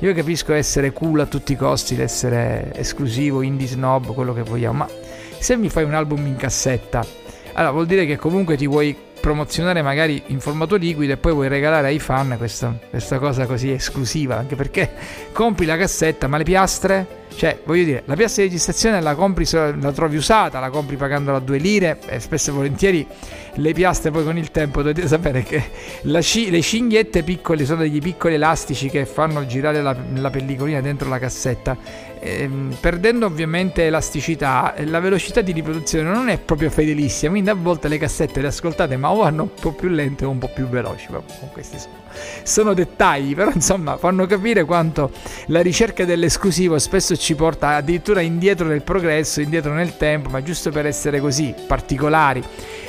io 0.00 0.12
capisco 0.12 0.52
essere 0.52 0.92
cool 0.92 1.20
a 1.20 1.26
tutti 1.26 1.52
i 1.52 1.56
costi, 1.56 1.98
essere 1.98 2.72
esclusivo, 2.74 3.40
indie 3.40 3.68
snob, 3.68 4.12
quello 4.12 4.34
che 4.34 4.42
vogliamo, 4.42 4.78
ma 4.78 4.88
se 5.38 5.56
mi 5.56 5.70
fai 5.70 5.84
un 5.84 5.94
album 5.94 6.26
in 6.26 6.36
cassetta, 6.36 7.06
allora 7.54 7.72
vuol 7.72 7.86
dire 7.86 8.04
che 8.04 8.16
comunque 8.16 8.56
ti 8.56 8.66
vuoi 8.66 8.94
promozionare 9.18 9.80
magari 9.80 10.22
in 10.26 10.40
formato 10.40 10.76
liquido 10.76 11.14
e 11.14 11.16
poi 11.16 11.32
vuoi 11.32 11.48
regalare 11.48 11.86
ai 11.86 11.98
fan 11.98 12.34
questa, 12.36 12.76
questa 12.90 13.18
cosa 13.18 13.46
così 13.46 13.70
esclusiva, 13.70 14.36
anche 14.36 14.56
perché 14.56 14.90
compri 15.32 15.64
la 15.64 15.78
cassetta, 15.78 16.26
ma 16.26 16.36
le 16.36 16.44
piastre? 16.44 17.22
Cioè, 17.36 17.60
voglio 17.64 17.84
dire, 17.84 18.02
la 18.06 18.14
piastra 18.14 18.42
di 18.42 18.48
registrazione 18.48 19.00
la 19.00 19.14
compri, 19.14 19.46
la 19.50 19.92
trovi 19.92 20.16
usata, 20.16 20.60
la 20.60 20.70
compri 20.70 20.96
pagandola 20.96 21.38
a 21.38 21.40
due 21.40 21.58
lire 21.58 21.98
e 22.06 22.20
spesso 22.20 22.50
e 22.50 22.52
volentieri 22.52 23.06
le 23.54 23.72
piastre 23.72 24.10
poi 24.10 24.24
con 24.24 24.36
il 24.38 24.50
tempo 24.50 24.82
dovete 24.82 25.06
sapere 25.08 25.42
che 25.42 25.70
sci- 26.20 26.50
le 26.50 26.60
cinghiette 26.60 27.22
piccole 27.22 27.64
sono 27.64 27.80
degli 27.80 28.00
piccoli 28.00 28.34
elastici 28.34 28.88
che 28.88 29.04
fanno 29.04 29.46
girare 29.46 29.82
la, 29.82 29.96
la 30.14 30.30
pellicolina 30.30 30.80
dentro 30.80 31.08
la 31.08 31.18
cassetta. 31.18 31.76
Ehm, 32.20 32.76
perdendo 32.80 33.26
ovviamente 33.26 33.84
elasticità 33.84 34.74
eh, 34.74 34.86
la 34.86 34.98
velocità 35.00 35.42
di 35.42 35.52
riproduzione 35.52 36.08
non 36.08 36.30
è 36.30 36.38
proprio 36.38 36.70
fedelissima 36.70 37.32
quindi 37.32 37.50
a 37.50 37.54
volte 37.54 37.88
le 37.88 37.98
cassette 37.98 38.40
le 38.40 38.46
ascoltate 38.46 38.96
ma 38.96 39.10
o 39.10 39.16
vanno 39.16 39.42
un 39.42 39.50
po' 39.52 39.72
più 39.72 39.90
lente 39.90 40.24
o 40.24 40.30
un 40.30 40.38
po' 40.38 40.48
più 40.48 40.66
veloci 40.66 41.08
ma 41.10 41.20
questi 41.52 41.78
sono, 41.78 42.03
sono 42.42 42.74
dettagli 42.74 43.34
però 43.34 43.50
insomma 43.52 43.96
fanno 43.96 44.26
capire 44.26 44.64
quanto 44.64 45.10
la 45.46 45.60
ricerca 45.60 46.04
dell'esclusivo 46.04 46.78
spesso 46.78 47.16
ci 47.16 47.34
porta 47.34 47.76
addirittura 47.76 48.20
indietro 48.20 48.66
nel 48.66 48.82
progresso 48.82 49.40
indietro 49.40 49.72
nel 49.72 49.96
tempo 49.96 50.28
ma 50.28 50.42
giusto 50.42 50.70
per 50.70 50.86
essere 50.86 51.20
così 51.20 51.54
particolari 51.66 52.42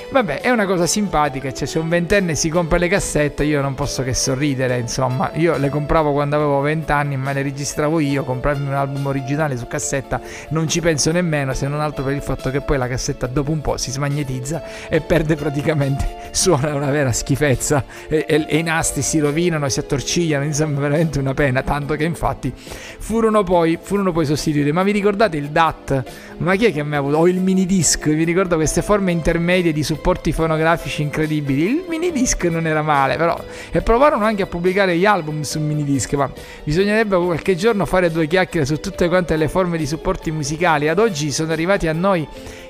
Vabbè, 0.07 0.39
è 0.39 0.49
una 0.49 0.65
cosa 0.65 0.85
simpatica, 0.85 1.51
cioè 1.51 1.67
se 1.67 1.77
un 1.77 1.89
ventenne 1.89 2.35
si 2.35 2.47
compra 2.47 2.77
le 2.77 2.87
cassette 2.87 3.43
io 3.43 3.61
non 3.61 3.73
posso 3.73 4.01
che 4.01 4.13
sorridere, 4.13 4.77
insomma, 4.77 5.31
io 5.33 5.57
le 5.57 5.67
compravo 5.69 6.13
quando 6.13 6.35
avevo 6.37 6.61
20 6.61 6.91
anni, 6.91 7.17
ma 7.17 7.33
le 7.33 7.41
registravo 7.41 7.99
io, 7.99 8.23
comprarmi 8.23 8.67
un 8.67 8.73
album 8.75 9.07
originale 9.07 9.57
su 9.57 9.67
cassetta 9.67 10.21
non 10.49 10.69
ci 10.69 10.79
penso 10.79 11.11
nemmeno, 11.11 11.53
se 11.53 11.67
non 11.67 11.81
altro 11.81 12.03
per 12.03 12.13
il 12.13 12.21
fatto 12.21 12.49
che 12.49 12.61
poi 12.61 12.77
la 12.77 12.87
cassetta 12.87 13.27
dopo 13.27 13.51
un 13.51 13.59
po' 13.59 13.75
si 13.77 13.91
smagnetizza 13.91 14.87
e 14.87 15.01
perde 15.01 15.35
praticamente, 15.35 16.29
suona 16.31 16.73
una 16.73 16.91
vera 16.91 17.11
schifezza 17.11 17.83
e, 18.07 18.25
e- 18.27 18.45
e 18.47 18.57
i 18.57 18.63
nastri 18.63 19.01
si 19.01 19.19
rovinano, 19.19 19.67
si 19.67 19.79
attorcigliano, 19.79 20.45
insomma 20.45 20.79
veramente 20.79 21.19
una 21.19 21.33
pena, 21.33 21.61
tanto 21.61 21.95
che 21.95 22.05
infatti 22.05 22.53
furono 22.55 23.43
poi, 23.43 23.77
furono 23.81 24.13
poi 24.13 24.25
sostituiti. 24.25 24.71
Ma 24.71 24.83
vi 24.83 24.91
ricordate 24.91 25.35
il 25.35 25.49
DAT? 25.49 26.03
Ma 26.37 26.55
chi 26.55 26.65
è 26.65 26.71
che 26.71 26.83
mi 26.83 26.95
ha 26.95 26.99
avuto? 26.99 27.17
O 27.17 27.27
il 27.27 27.41
minidisc, 27.41 28.07
vi 28.07 28.23
ricordo 28.23 28.55
queste 28.55 28.81
forme 28.81 29.11
intermedie 29.11 29.73
di 29.73 29.83
supporti 29.95 30.33
fonografici 30.33 31.01
incredibili. 31.01 31.63
Il 31.63 31.85
minidisc 31.87 32.43
non 32.45 32.67
era 32.67 32.81
male, 32.81 33.15
però. 33.15 33.41
E 33.71 33.81
provarono 33.81 34.25
anche 34.25 34.43
a 34.43 34.45
pubblicare 34.45 34.97
gli 34.97 35.05
album 35.05 35.41
su 35.41 35.59
minidisc, 35.59 36.13
ma 36.13 36.29
bisognerebbe 36.63 37.17
qualche 37.17 37.55
giorno 37.55 37.85
fare 37.85 38.11
due 38.11 38.27
chiacchiere 38.27 38.65
su 38.65 38.79
tutte 38.79 39.07
quante 39.07 39.37
le 39.37 39.47
forme 39.47 39.77
di 39.77 39.87
supporti 39.87 40.31
musicali. 40.31 40.89
Ad 40.89 40.99
oggi 40.99 41.31
sono 41.31 41.51
arrivati 41.53 41.87
a 41.87 41.93
noi 41.93 42.27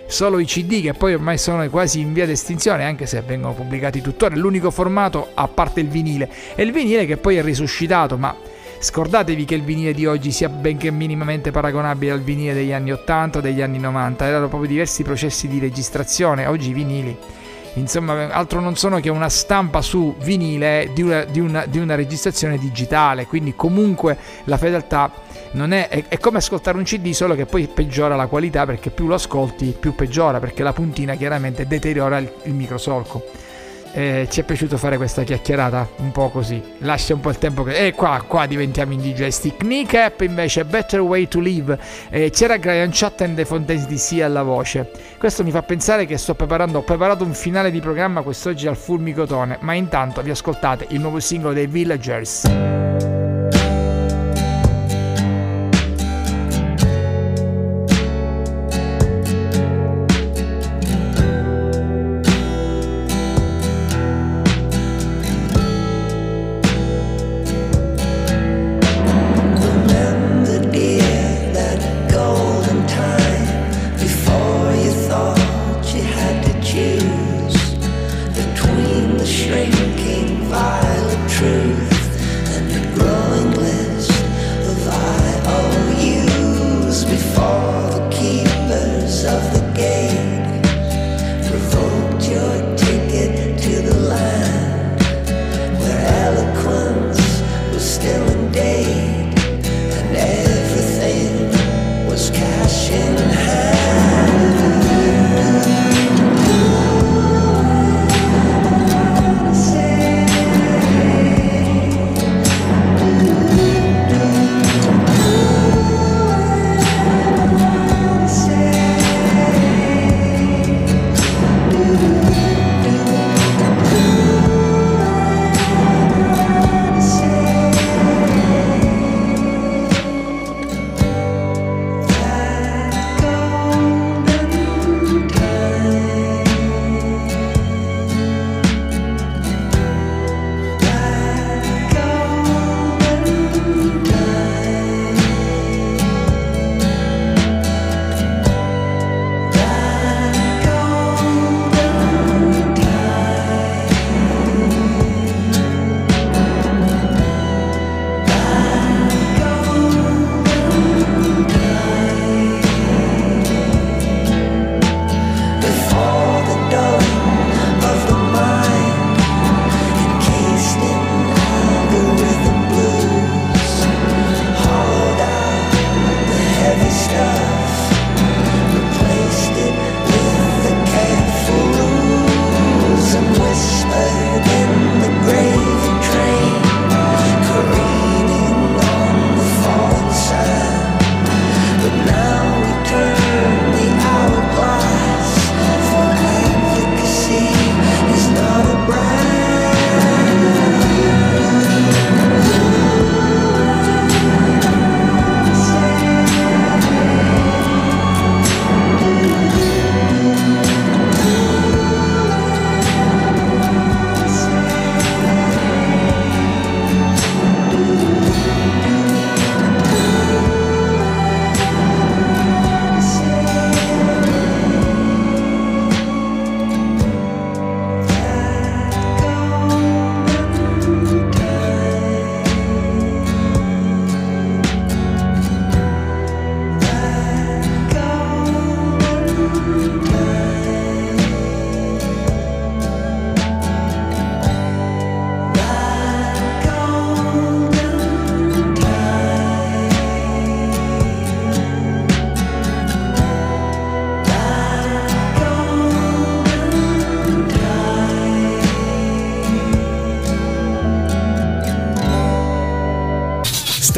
solo 0.07 0.37
i 0.37 0.45
CD 0.45 0.83
che 0.83 0.93
poi 0.93 1.15
ormai 1.15 1.39
sono 1.39 1.67
quasi 1.67 1.99
in 1.99 2.13
via 2.13 2.27
d'estinzione 2.27 2.83
anche 2.83 3.07
se 3.07 3.23
vengono 3.25 3.55
pubblicati 3.55 4.01
tuttora 4.01 4.35
l'unico 4.35 4.69
formato 4.69 5.29
a 5.33 5.47
parte 5.47 5.79
il 5.79 5.87
vinile 5.87 6.29
e 6.53 6.61
il 6.61 6.71
vinile 6.71 7.07
che 7.07 7.17
poi 7.17 7.37
è 7.37 7.41
risuscitato 7.41 8.15
ma 8.15 8.35
scordatevi 8.85 9.45
che 9.45 9.55
il 9.55 9.63
vinile 9.63 9.93
di 9.93 10.05
oggi 10.05 10.31
sia 10.31 10.47
benché 10.47 10.91
minimamente 10.91 11.49
paragonabile 11.49 12.11
al 12.11 12.21
vinile 12.21 12.53
degli 12.53 12.71
anni 12.71 12.91
80 12.91 13.39
o 13.39 13.41
degli 13.41 13.63
anni 13.63 13.79
90 13.79 14.27
erano 14.27 14.47
proprio 14.47 14.69
diversi 14.69 15.01
processi 15.01 15.47
di 15.47 15.57
registrazione 15.57 16.45
oggi 16.45 16.69
i 16.69 16.73
vinili. 16.73 17.17
Insomma 17.73 18.29
altro 18.29 18.59
non 18.59 18.75
sono 18.75 18.99
che 18.99 19.09
una 19.09 19.27
stampa 19.27 19.81
su 19.81 20.15
vinile 20.19 20.91
di 20.93 21.01
una, 21.01 21.23
di 21.23 21.39
una- 21.39 21.65
di 21.65 21.79
una 21.79 21.95
registrazione 21.95 22.59
digitale. 22.59 23.25
Quindi 23.25 23.55
comunque 23.55 24.17
la 24.43 24.57
fedeltà 24.57 25.11
è, 25.51 25.87
è, 25.89 26.03
è 26.07 26.17
come 26.19 26.37
ascoltare 26.37 26.77
un 26.77 26.83
CD 26.83 27.09
solo 27.11 27.33
che 27.33 27.47
poi 27.47 27.67
peggiora 27.67 28.15
la 28.15 28.27
qualità 28.27 28.67
perché 28.67 28.91
più 28.91 29.07
lo 29.07 29.15
ascolti 29.15 29.75
più 29.77 29.95
peggiora 29.95 30.39
perché 30.39 30.61
la 30.61 30.73
puntina 30.73 31.15
chiaramente 31.15 31.65
deteriora 31.65 32.17
il, 32.19 32.31
il 32.43 32.53
microsolco 32.53 33.44
eh, 33.95 34.27
ci 34.29 34.41
è 34.41 34.43
piaciuto 34.43 34.75
fare 34.77 34.97
questa 34.97 35.23
chiacchierata? 35.23 35.87
Un 35.99 36.11
po' 36.11 36.29
così. 36.29 36.61
Lascia 36.79 37.13
un 37.13 37.21
po' 37.21 37.29
il 37.29 37.37
tempo 37.37 37.63
che 37.63 37.87
e 37.87 37.93
qua, 37.93 38.21
qua 38.27 38.45
diventiamo 38.45 38.91
indigestic 38.91 39.55
Kneecap 39.55 40.19
invece 40.19 40.65
Better 40.65 40.99
Way 40.99 41.29
to 41.29 41.39
Live. 41.39 41.79
Eh, 42.09 42.29
c'era 42.29 42.57
Brian 42.57 42.89
Chatten 42.91 43.35
dei 43.35 43.45
Fontaines 43.45 43.87
DC 43.87 44.21
alla 44.21 44.43
voce. 44.43 44.91
Questo 45.17 45.45
mi 45.45 45.51
fa 45.51 45.63
pensare 45.63 46.05
che 46.05 46.17
sto 46.17 46.35
preparando 46.35 46.79
ho 46.79 46.83
preparato 46.83 47.23
un 47.23 47.33
finale 47.33 47.71
di 47.71 47.79
programma 47.79 48.21
quest'oggi 48.21 48.67
al 48.67 48.75
fulmicotone 48.75 49.59
ma 49.61 49.73
intanto 49.73 50.21
vi 50.21 50.29
ascoltate 50.29 50.87
il 50.89 50.99
nuovo 50.99 51.21
singolo 51.21 51.53
dei 51.53 51.67
Villagers 51.67 53.24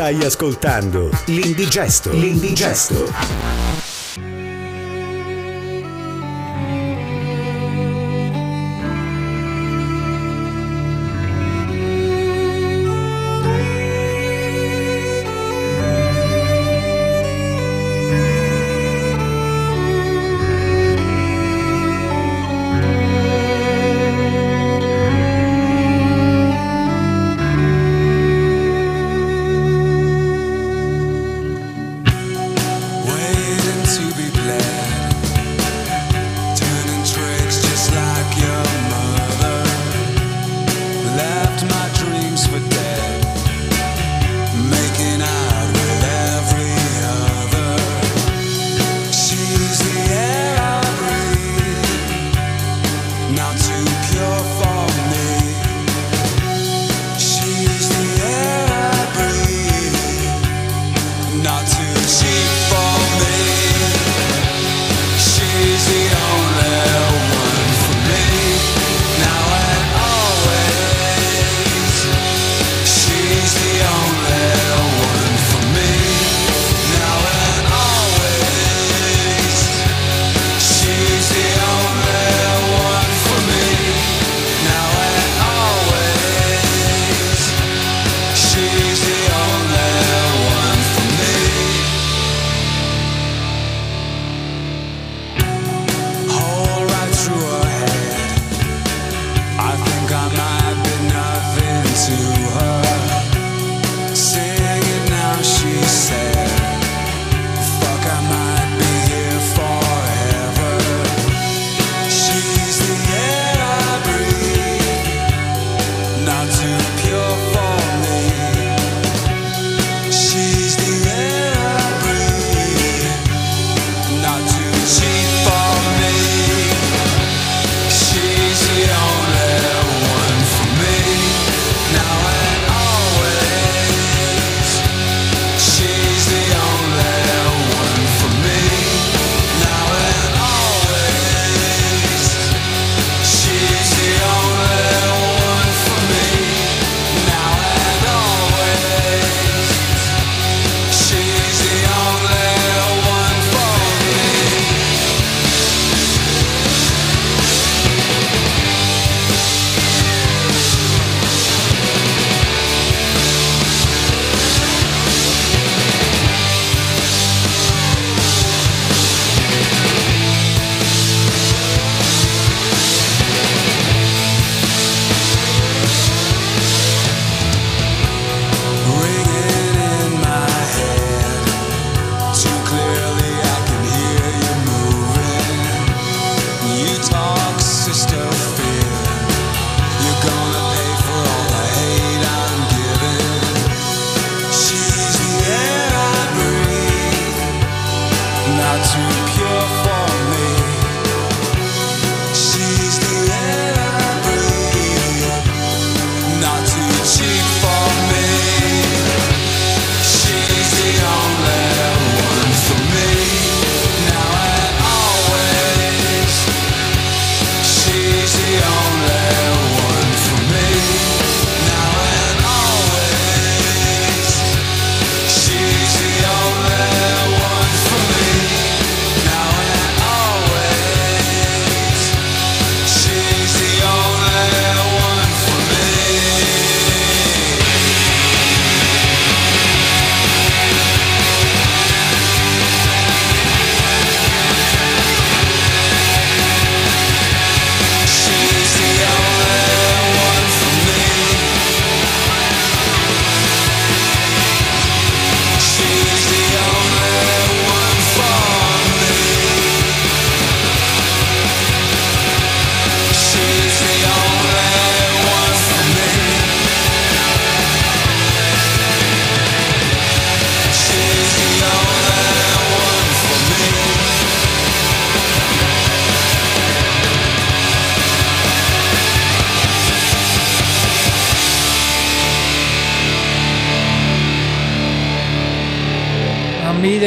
Stai 0.08 0.24
ascoltando 0.24 1.10
l'Indigesto. 1.26 2.14
L'Indigesto. 2.14 3.57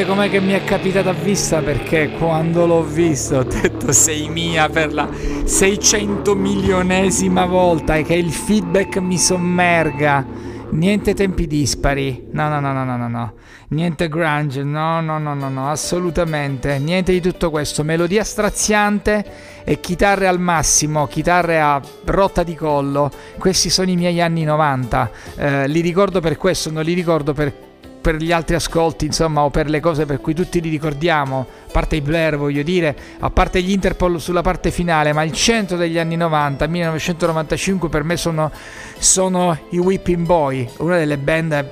Dite 0.01 0.13
com'è 0.13 0.31
che 0.31 0.41
mi 0.41 0.55
è 0.55 0.65
capitata 0.65 1.11
a 1.11 1.13
vista 1.13 1.61
perché 1.61 2.13
quando 2.17 2.65
l'ho 2.65 2.83
visto 2.83 3.37
ho 3.37 3.43
detto 3.43 3.93
sei 3.93 4.31
mia 4.31 4.67
per 4.71 4.95
la 4.95 5.07
600 5.45 6.35
milionesima 6.35 7.45
volta 7.45 7.97
e 7.97 8.05
che 8.05 8.15
il 8.15 8.33
feedback 8.33 8.97
mi 8.97 9.19
sommerga 9.19 10.25
Niente 10.71 11.15
tempi 11.15 11.49
dispari, 11.49 12.29
no, 12.31 12.49
no, 12.49 12.61
no, 12.61 12.73
no, 12.73 12.85
no, 12.85 12.97
no, 12.97 13.09
no. 13.09 13.33
Niente 13.71 14.09
grunge, 14.09 14.63
no, 14.63 15.01
no, 15.01 15.19
no, 15.19 15.35
no, 15.35 15.49
no, 15.49 15.69
assolutamente. 15.69 16.79
Niente 16.79 17.11
di 17.11 17.21
tutto 17.21 17.51
questo. 17.51 17.83
Melodia 17.83 18.23
straziante 18.23 19.25
e 19.65 19.81
chitarre 19.81 20.29
al 20.29 20.39
massimo, 20.39 21.09
chitarre 21.09 21.61
a 21.61 21.83
rotta 22.05 22.45
di 22.45 22.55
collo. 22.55 23.11
Questi 23.37 23.69
sono 23.69 23.91
i 23.91 23.97
miei 23.97 24.21
anni 24.21 24.45
90. 24.45 25.11
Eh, 25.35 25.69
li 25.69 25.81
ricordo 25.81 26.21
per 26.21 26.37
questo, 26.37 26.71
non 26.71 26.85
li 26.85 26.93
ricordo 26.93 27.33
per 27.33 27.69
per 28.01 28.17
gli 28.17 28.33
altri 28.33 28.55
ascolti, 28.55 29.05
insomma, 29.05 29.43
o 29.43 29.51
per 29.51 29.69
le 29.69 29.81
cose 29.81 30.07
per 30.07 30.21
cui 30.21 30.35
tutti 30.35 30.61
li 30.61 30.71
ricordiamo, 30.71 31.47
a 31.67 31.71
parte 31.71 31.97
i 31.97 32.01
Blair, 32.01 32.37
voglio 32.37 32.63
dire, 32.63 32.97
a 33.19 33.31
parte 33.31 33.63
gli 33.63 33.71
Interpol 33.71 34.21
sulla 34.21 34.43
parte 34.43 34.71
finale, 34.71 35.13
ma 35.13 35.23
il 35.23 35.33
centro 35.33 35.77
degli 35.77 35.99
anni 35.99 36.17
90, 36.17 36.67
1995 36.67 37.89
per 37.89 38.03
me 38.03 38.17
sono, 38.17 38.51
sono 38.99 39.59
i 39.71 39.79
Whipping 39.79 40.25
Boy, 40.25 40.69
una 40.79 40.97
delle 40.97 41.19
band 41.19 41.65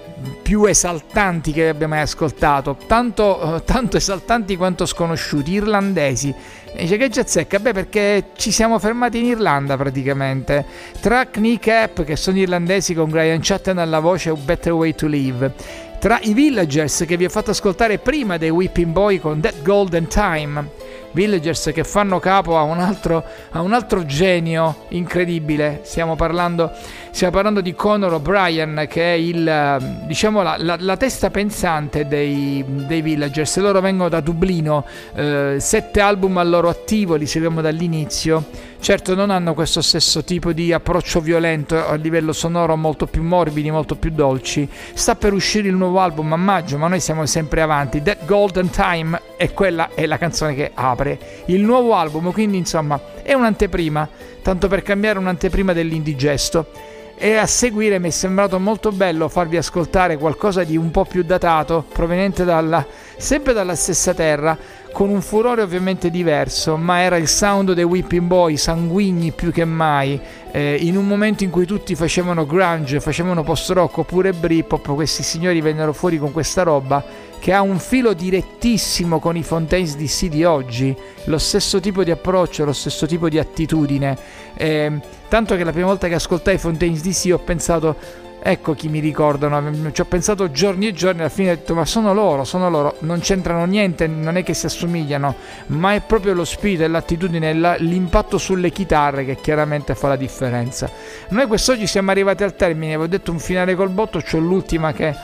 più 0.43 0.64
esaltanti 0.64 1.53
che 1.53 1.68
abbia 1.68 1.89
mai 1.89 2.01
ascoltato, 2.01 2.76
tanto, 2.87 3.57
eh, 3.57 3.64
tanto 3.64 3.97
esaltanti 3.97 4.57
quanto 4.57 4.87
sconosciuti, 4.87 5.53
irlandesi. 5.53 6.35
E 6.70 6.83
dice 6.83 6.97
che 6.97 7.09
giazzecca? 7.09 7.59
Beh, 7.59 7.72
perché 7.72 8.24
ci 8.37 8.51
siamo 8.51 8.79
fermati 8.79 9.18
in 9.18 9.26
Irlanda 9.26 9.76
praticamente. 9.76 10.64
Tra 11.01 11.26
Kneecap, 11.26 12.05
che 12.05 12.16
sono 12.16 12.39
irlandesi 12.39 12.95
con 12.95 13.11
Brian 13.11 13.41
Chatten 13.41 13.79
alla 13.79 14.01
voce, 14.01 14.33
Better 14.33 14.72
Way 14.72 14.95
to 14.95 15.07
Live 15.07 15.87
tra 15.99 16.20
i 16.20 16.32
Villagers 16.32 17.05
che 17.07 17.16
vi 17.16 17.24
ho 17.24 17.28
fatto 17.28 17.51
ascoltare 17.51 17.99
prima 17.99 18.36
dei 18.36 18.51
Whipping 18.51 18.92
Boy 18.92 19.18
con 19.18 19.40
That 19.40 19.62
Golden 19.62 20.07
Time. 20.07 20.88
Villagers 21.18 21.72
che 21.74 21.82
fanno 21.82 22.20
capo 22.20 22.56
a 22.56 22.62
un 22.62 22.78
altro, 22.78 23.24
a 23.50 23.60
un 23.60 23.72
altro 23.72 24.06
genio 24.06 24.84
incredibile. 24.90 25.80
Stiamo 25.82 26.14
parlando, 26.14 26.70
stiamo 27.10 27.32
parlando 27.32 27.60
di 27.60 27.74
Conor 27.74 28.12
O'Brien, 28.12 28.86
che 28.88 29.14
è 29.14 29.16
il, 29.16 30.04
diciamo, 30.06 30.42
la, 30.42 30.54
la- 30.56 30.76
la 30.78 30.96
testa 30.96 31.30
pensante 31.30 32.06
dei, 32.06 32.64
dei 32.64 33.02
Villagers. 33.02 33.58
Loro 33.58 33.80
vengono 33.80 34.08
da 34.08 34.20
Dublino, 34.20 34.84
eh, 35.16 35.56
sette 35.58 36.00
album 36.00 36.36
al 36.36 36.48
loro 36.50 36.68
attivo, 36.68 37.16
li 37.16 37.26
seguiamo 37.26 37.60
dall'inizio. 37.60 38.44
Certo, 38.78 39.16
non 39.16 39.30
hanno 39.30 39.54
questo 39.54 39.82
stesso 39.82 40.22
tipo 40.22 40.52
di 40.52 40.72
approccio 40.72 41.20
violento 41.20 41.84
a 41.84 41.96
livello 41.96 42.32
sonoro, 42.32 42.76
molto 42.76 43.06
più 43.06 43.24
morbidi, 43.24 43.72
molto 43.72 43.96
più 43.96 44.12
dolci. 44.12 44.68
Sta 44.94 45.16
per 45.16 45.32
uscire 45.32 45.66
il 45.66 45.74
nuovo 45.74 45.98
album 45.98 46.32
a 46.32 46.36
maggio, 46.36 46.78
ma 46.78 46.86
noi 46.86 47.00
siamo 47.00 47.26
sempre 47.26 47.60
avanti. 47.60 48.00
That 48.02 48.24
Golden 48.24 48.70
Time 48.70 49.20
e 49.39 49.53
quella 49.53 49.91
è 49.95 50.05
la 50.05 50.18
canzone 50.18 50.53
che 50.55 50.72
apre 50.74 51.45
il 51.47 51.61
nuovo 51.61 51.95
album, 51.95 52.32
quindi 52.32 52.59
insomma 52.59 53.01
è 53.22 53.32
un'anteprima, 53.34 54.09
tanto 54.43 54.66
per 54.66 54.82
cambiare 54.82 55.18
un'anteprima 55.18 55.72
dell'indigesto. 55.72 56.97
E 57.20 57.34
a 57.34 57.47
seguire 57.47 57.99
mi 57.99 58.09
è 58.09 58.11
sembrato 58.12 58.61
molto 58.61 58.93
bello 58.93 59.28
farvi 59.28 59.57
ascoltare 59.57 60.16
qualcosa 60.16 60.62
di 60.62 60.76
un 60.76 60.91
po' 60.93 61.05
più 61.05 61.22
datato, 61.22 61.84
proveniente 61.93 62.45
dalla, 62.45 62.84
sempre 63.16 63.53
dalla 63.53 63.74
stessa 63.74 64.14
terra, 64.14 64.57
con 64.93 65.09
un 65.09 65.20
furore 65.20 65.62
ovviamente 65.62 66.11
diverso, 66.11 66.76
ma 66.76 67.01
era 67.01 67.16
il 67.16 67.28
sound 67.28 67.72
dei 67.72 67.84
Whipping 67.84 68.26
Boy, 68.26 68.57
sanguigni 68.57 69.32
più 69.32 69.53
che 69.53 69.64
mai, 69.64 70.20
eh, 70.51 70.76
in 70.80 70.97
un 70.97 71.07
momento 71.07 71.45
in 71.45 71.51
cui 71.51 71.66
tutti 71.66 71.95
facevano 71.95 72.47
grunge, 72.47 73.01
facevano 73.01 73.43
post-rock 73.43 73.99
oppure 73.99 74.32
Britpop, 74.32 74.95
questi 74.95 75.22
signori 75.22 75.61
vennero 75.61 75.93
fuori 75.93 76.18
con 76.18 76.32
questa 76.32 76.62
roba 76.62 77.05
che 77.39 77.53
ha 77.53 77.61
un 77.61 77.78
filo 77.78 78.12
direttissimo 78.12 79.18
con 79.18 79.36
i 79.36 79.43
Fontaines 79.43 79.97
DC 79.97 80.26
di 80.26 80.45
oggi, 80.45 80.97
lo 81.24 81.39
stesso 81.39 81.80
tipo 81.80 82.05
di 82.05 82.11
approccio, 82.11 82.64
lo 82.64 82.72
stesso 82.72 83.07
tipo 83.07 83.28
di 83.28 83.39
attitudine, 83.39 84.16
eh, 84.55 84.93
tanto 85.28 85.57
che 85.57 85.64
la 85.64 85.72
prima 85.72 85.86
volta 85.86 86.09
che 86.09 86.14
ascoltai 86.14 86.55
i 86.55 86.59
Fontaines 86.59 87.03
DC 87.03 87.32
ho 87.32 87.39
pensato 87.39 88.26
Ecco 88.41 88.74
chi 88.74 88.89
mi 88.89 89.01
ricordano, 89.01 89.91
ci 89.91 90.01
ho 90.01 90.05
pensato 90.05 90.51
giorni 90.53 90.86
e 90.86 90.93
giorni, 90.93 91.20
alla 91.20 91.28
fine 91.28 91.51
ho 91.51 91.55
detto 91.57 91.74
ma 91.74 91.84
sono 91.84 92.14
loro, 92.14 92.45
sono 92.45 92.70
loro, 92.70 92.95
non 93.01 93.18
c'entrano 93.18 93.64
niente, 93.64 94.07
non 94.07 94.36
è 94.36 94.45
che 94.45 94.55
si 94.55 94.66
assomigliano, 94.66 95.34
ma 95.66 95.95
è 95.95 96.01
proprio 96.01 96.34
lo 96.34 96.45
spirito 96.45 96.84
e 96.84 96.89
l'attitudine, 96.89 97.53
la- 97.53 97.76
l'impatto 97.78 98.39
sulle 98.39 98.70
chitarre 98.70 99.24
che 99.24 99.36
chiaramente 99.36 99.97
fa 99.97 100.09
la 100.09 100.16
differenza. 100.16 100.89
Noi 101.30 101.47
quest'oggi 101.47 101.89
siamo 101.89 102.12
arrivati 102.12 102.45
al 102.45 102.55
termine, 102.55 102.97
vi 102.97 103.03
ho 103.03 103.09
detto 103.09 103.32
un 103.32 103.41
finale 103.41 103.74
col 103.74 103.91
botto, 103.91 104.20
c'ho 104.20 104.39
l'ultima 104.39 104.93
che 104.93 105.14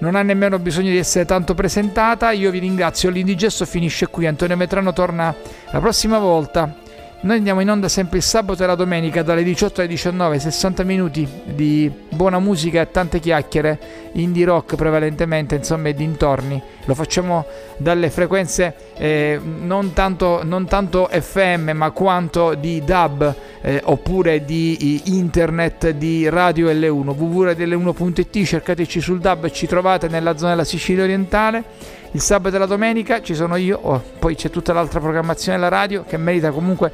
non 0.00 0.14
ha 0.14 0.22
nemmeno 0.22 0.58
bisogno 0.58 0.90
di 0.90 0.98
essere 0.98 1.24
tanto 1.24 1.54
presentata, 1.54 2.30
io 2.32 2.50
vi 2.50 2.58
ringrazio, 2.58 3.10
l'indigesto 3.10 3.64
finisce 3.64 4.08
qui, 4.08 4.26
Antonio 4.26 4.56
Metrano 4.56 4.92
torna 4.92 5.34
la 5.70 5.80
prossima 5.80 6.18
volta. 6.18 6.88
Noi 7.22 7.36
andiamo 7.36 7.60
in 7.60 7.68
onda 7.68 7.90
sempre 7.90 8.16
il 8.16 8.22
sabato 8.22 8.62
e 8.62 8.66
la 8.66 8.74
domenica 8.74 9.22
dalle 9.22 9.42
18 9.42 9.80
alle 9.80 9.90
19, 9.90 10.38
60 10.38 10.84
minuti 10.84 11.28
di 11.44 11.92
buona 12.08 12.38
musica 12.38 12.80
e 12.80 12.90
tante 12.90 13.20
chiacchiere, 13.20 13.78
indie 14.12 14.46
rock 14.46 14.74
prevalentemente, 14.74 15.54
insomma, 15.54 15.90
e 15.90 15.94
dintorni. 15.94 16.62
Lo 16.86 16.94
facciamo 16.94 17.44
dalle 17.76 18.08
frequenze 18.08 18.74
eh, 18.96 19.38
non, 19.42 19.92
tanto, 19.92 20.40
non 20.44 20.64
tanto 20.66 21.10
FM, 21.12 21.72
ma 21.74 21.90
quanto 21.90 22.54
di 22.54 22.82
DAB 22.82 23.34
eh, 23.60 23.82
oppure 23.84 24.46
di 24.46 25.02
eh, 25.04 25.10
internet 25.10 25.90
di 25.90 26.26
Radio 26.26 26.72
L1, 26.72 27.08
www.radioL1.it, 27.14 28.44
cercateci 28.46 28.98
sul 28.98 29.20
DAB, 29.20 29.50
ci 29.50 29.66
trovate 29.66 30.08
nella 30.08 30.38
zona 30.38 30.52
della 30.52 30.64
Sicilia 30.64 31.02
orientale. 31.02 31.98
Il 32.12 32.20
sabato 32.20 32.56
e 32.56 32.58
la 32.58 32.66
domenica 32.66 33.22
ci 33.22 33.36
sono 33.36 33.54
io, 33.54 33.78
oh, 33.80 34.02
poi 34.18 34.34
c'è 34.34 34.50
tutta 34.50 34.72
l'altra 34.72 34.98
programmazione 34.98 35.56
della 35.56 35.70
radio 35.70 36.02
che 36.04 36.16
merita 36.16 36.50
comunque 36.50 36.92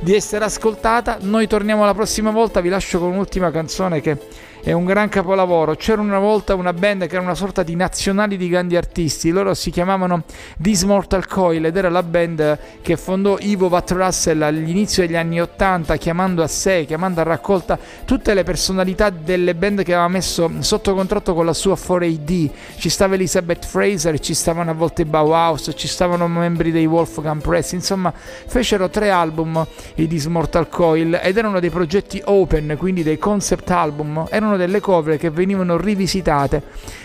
di 0.00 0.14
essere 0.14 0.46
ascoltata. 0.46 1.18
Noi 1.20 1.46
torniamo 1.46 1.84
la 1.84 1.92
prossima 1.92 2.30
volta, 2.30 2.62
vi 2.62 2.70
lascio 2.70 2.98
con 2.98 3.10
un'ultima 3.10 3.50
canzone 3.50 4.00
che 4.00 4.16
è 4.64 4.72
un 4.72 4.86
gran 4.86 5.10
capolavoro. 5.10 5.74
C'era 5.74 6.00
una 6.00 6.18
volta 6.18 6.54
una 6.54 6.72
band 6.72 7.06
che 7.06 7.16
era 7.16 7.22
una 7.22 7.34
sorta 7.34 7.62
di 7.62 7.76
nazionali 7.76 8.38
di 8.38 8.48
grandi 8.48 8.76
artisti, 8.76 9.28
loro 9.28 9.52
si 9.52 9.70
chiamavano 9.70 10.22
This 10.58 10.84
Mortal 10.84 11.26
Coil 11.26 11.66
ed 11.66 11.76
era 11.76 11.90
la 11.90 12.02
band 12.02 12.58
che 12.80 12.96
fondò 12.96 13.36
Ivo 13.40 13.68
Vat 13.68 13.90
Russell 13.90 14.40
all'inizio 14.40 15.06
degli 15.06 15.16
anni 15.16 15.38
80 15.38 15.98
chiamando 15.98 16.42
a 16.42 16.46
sé, 16.46 16.86
chiamando 16.86 17.20
a 17.20 17.24
raccolta 17.24 17.78
tutte 18.06 18.32
le 18.32 18.42
personalità 18.42 19.10
delle 19.10 19.54
band 19.54 19.82
che 19.82 19.92
aveva 19.92 20.08
messo 20.08 20.50
sotto 20.60 20.94
contratto 20.94 21.34
con 21.34 21.44
la 21.44 21.52
sua 21.52 21.74
4AD. 21.74 22.50
Ci 22.76 22.88
stava 22.88 23.16
Elizabeth 23.16 23.66
Fraser, 23.66 24.18
ci 24.18 24.32
stavano 24.32 24.70
a 24.70 24.74
volte 24.74 25.04
Bauhaus, 25.04 25.72
ci 25.76 25.88
stavano 25.88 26.26
membri 26.26 26.72
dei 26.72 26.86
Wolfgang 26.86 27.42
Press, 27.42 27.72
insomma 27.72 28.10
fecero 28.14 28.88
tre 28.88 29.10
album 29.10 29.66
i 29.96 30.08
This 30.08 30.24
Mortal 30.24 30.70
Coil 30.70 31.20
ed 31.22 31.36
erano 31.36 31.60
dei 31.60 31.68
progetti 31.68 32.22
open, 32.24 32.76
quindi 32.78 33.02
dei 33.02 33.18
concept 33.18 33.70
album, 33.70 34.26
erano 34.30 34.52
delle 34.56 34.80
cover 34.80 35.16
che 35.18 35.30
venivano 35.30 35.76
rivisitate. 35.76 36.62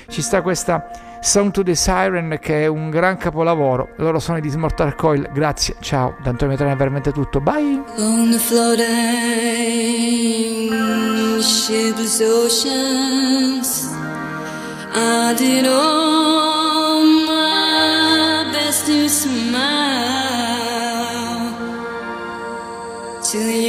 Ci 0.07 0.21
sta 0.21 0.41
questa 0.41 0.89
Sound 1.21 1.51
to 1.51 1.63
the 1.63 1.75
Siren 1.75 2.37
che 2.41 2.63
è 2.63 2.67
un 2.67 2.89
gran 2.89 3.17
capolavoro. 3.17 3.89
Loro 3.97 4.19
sono 4.19 4.37
i 4.37 4.41
This 4.41 4.55
Mortal 4.55 4.95
Coil. 4.95 5.29
Grazie, 5.33 5.75
ciao. 5.79 6.15
Da 6.21 6.29
Antonio 6.29 6.53
Metrano 6.53 6.73
è 6.73 6.77
veramente 6.77 7.11
tutto. 7.11 7.39
Bye. 7.41 7.83
On 7.97 8.31
the 8.31 8.37
floating 8.37 10.09
oceans, 12.21 13.87
I 14.93 15.33
did 15.37 15.65
all 15.65 17.03
my 17.25 18.51
best 18.51 18.85
to 18.87 19.07
smile 19.07 19.49
to 23.31 23.37
your 23.37 23.68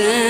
understand. 0.00 0.29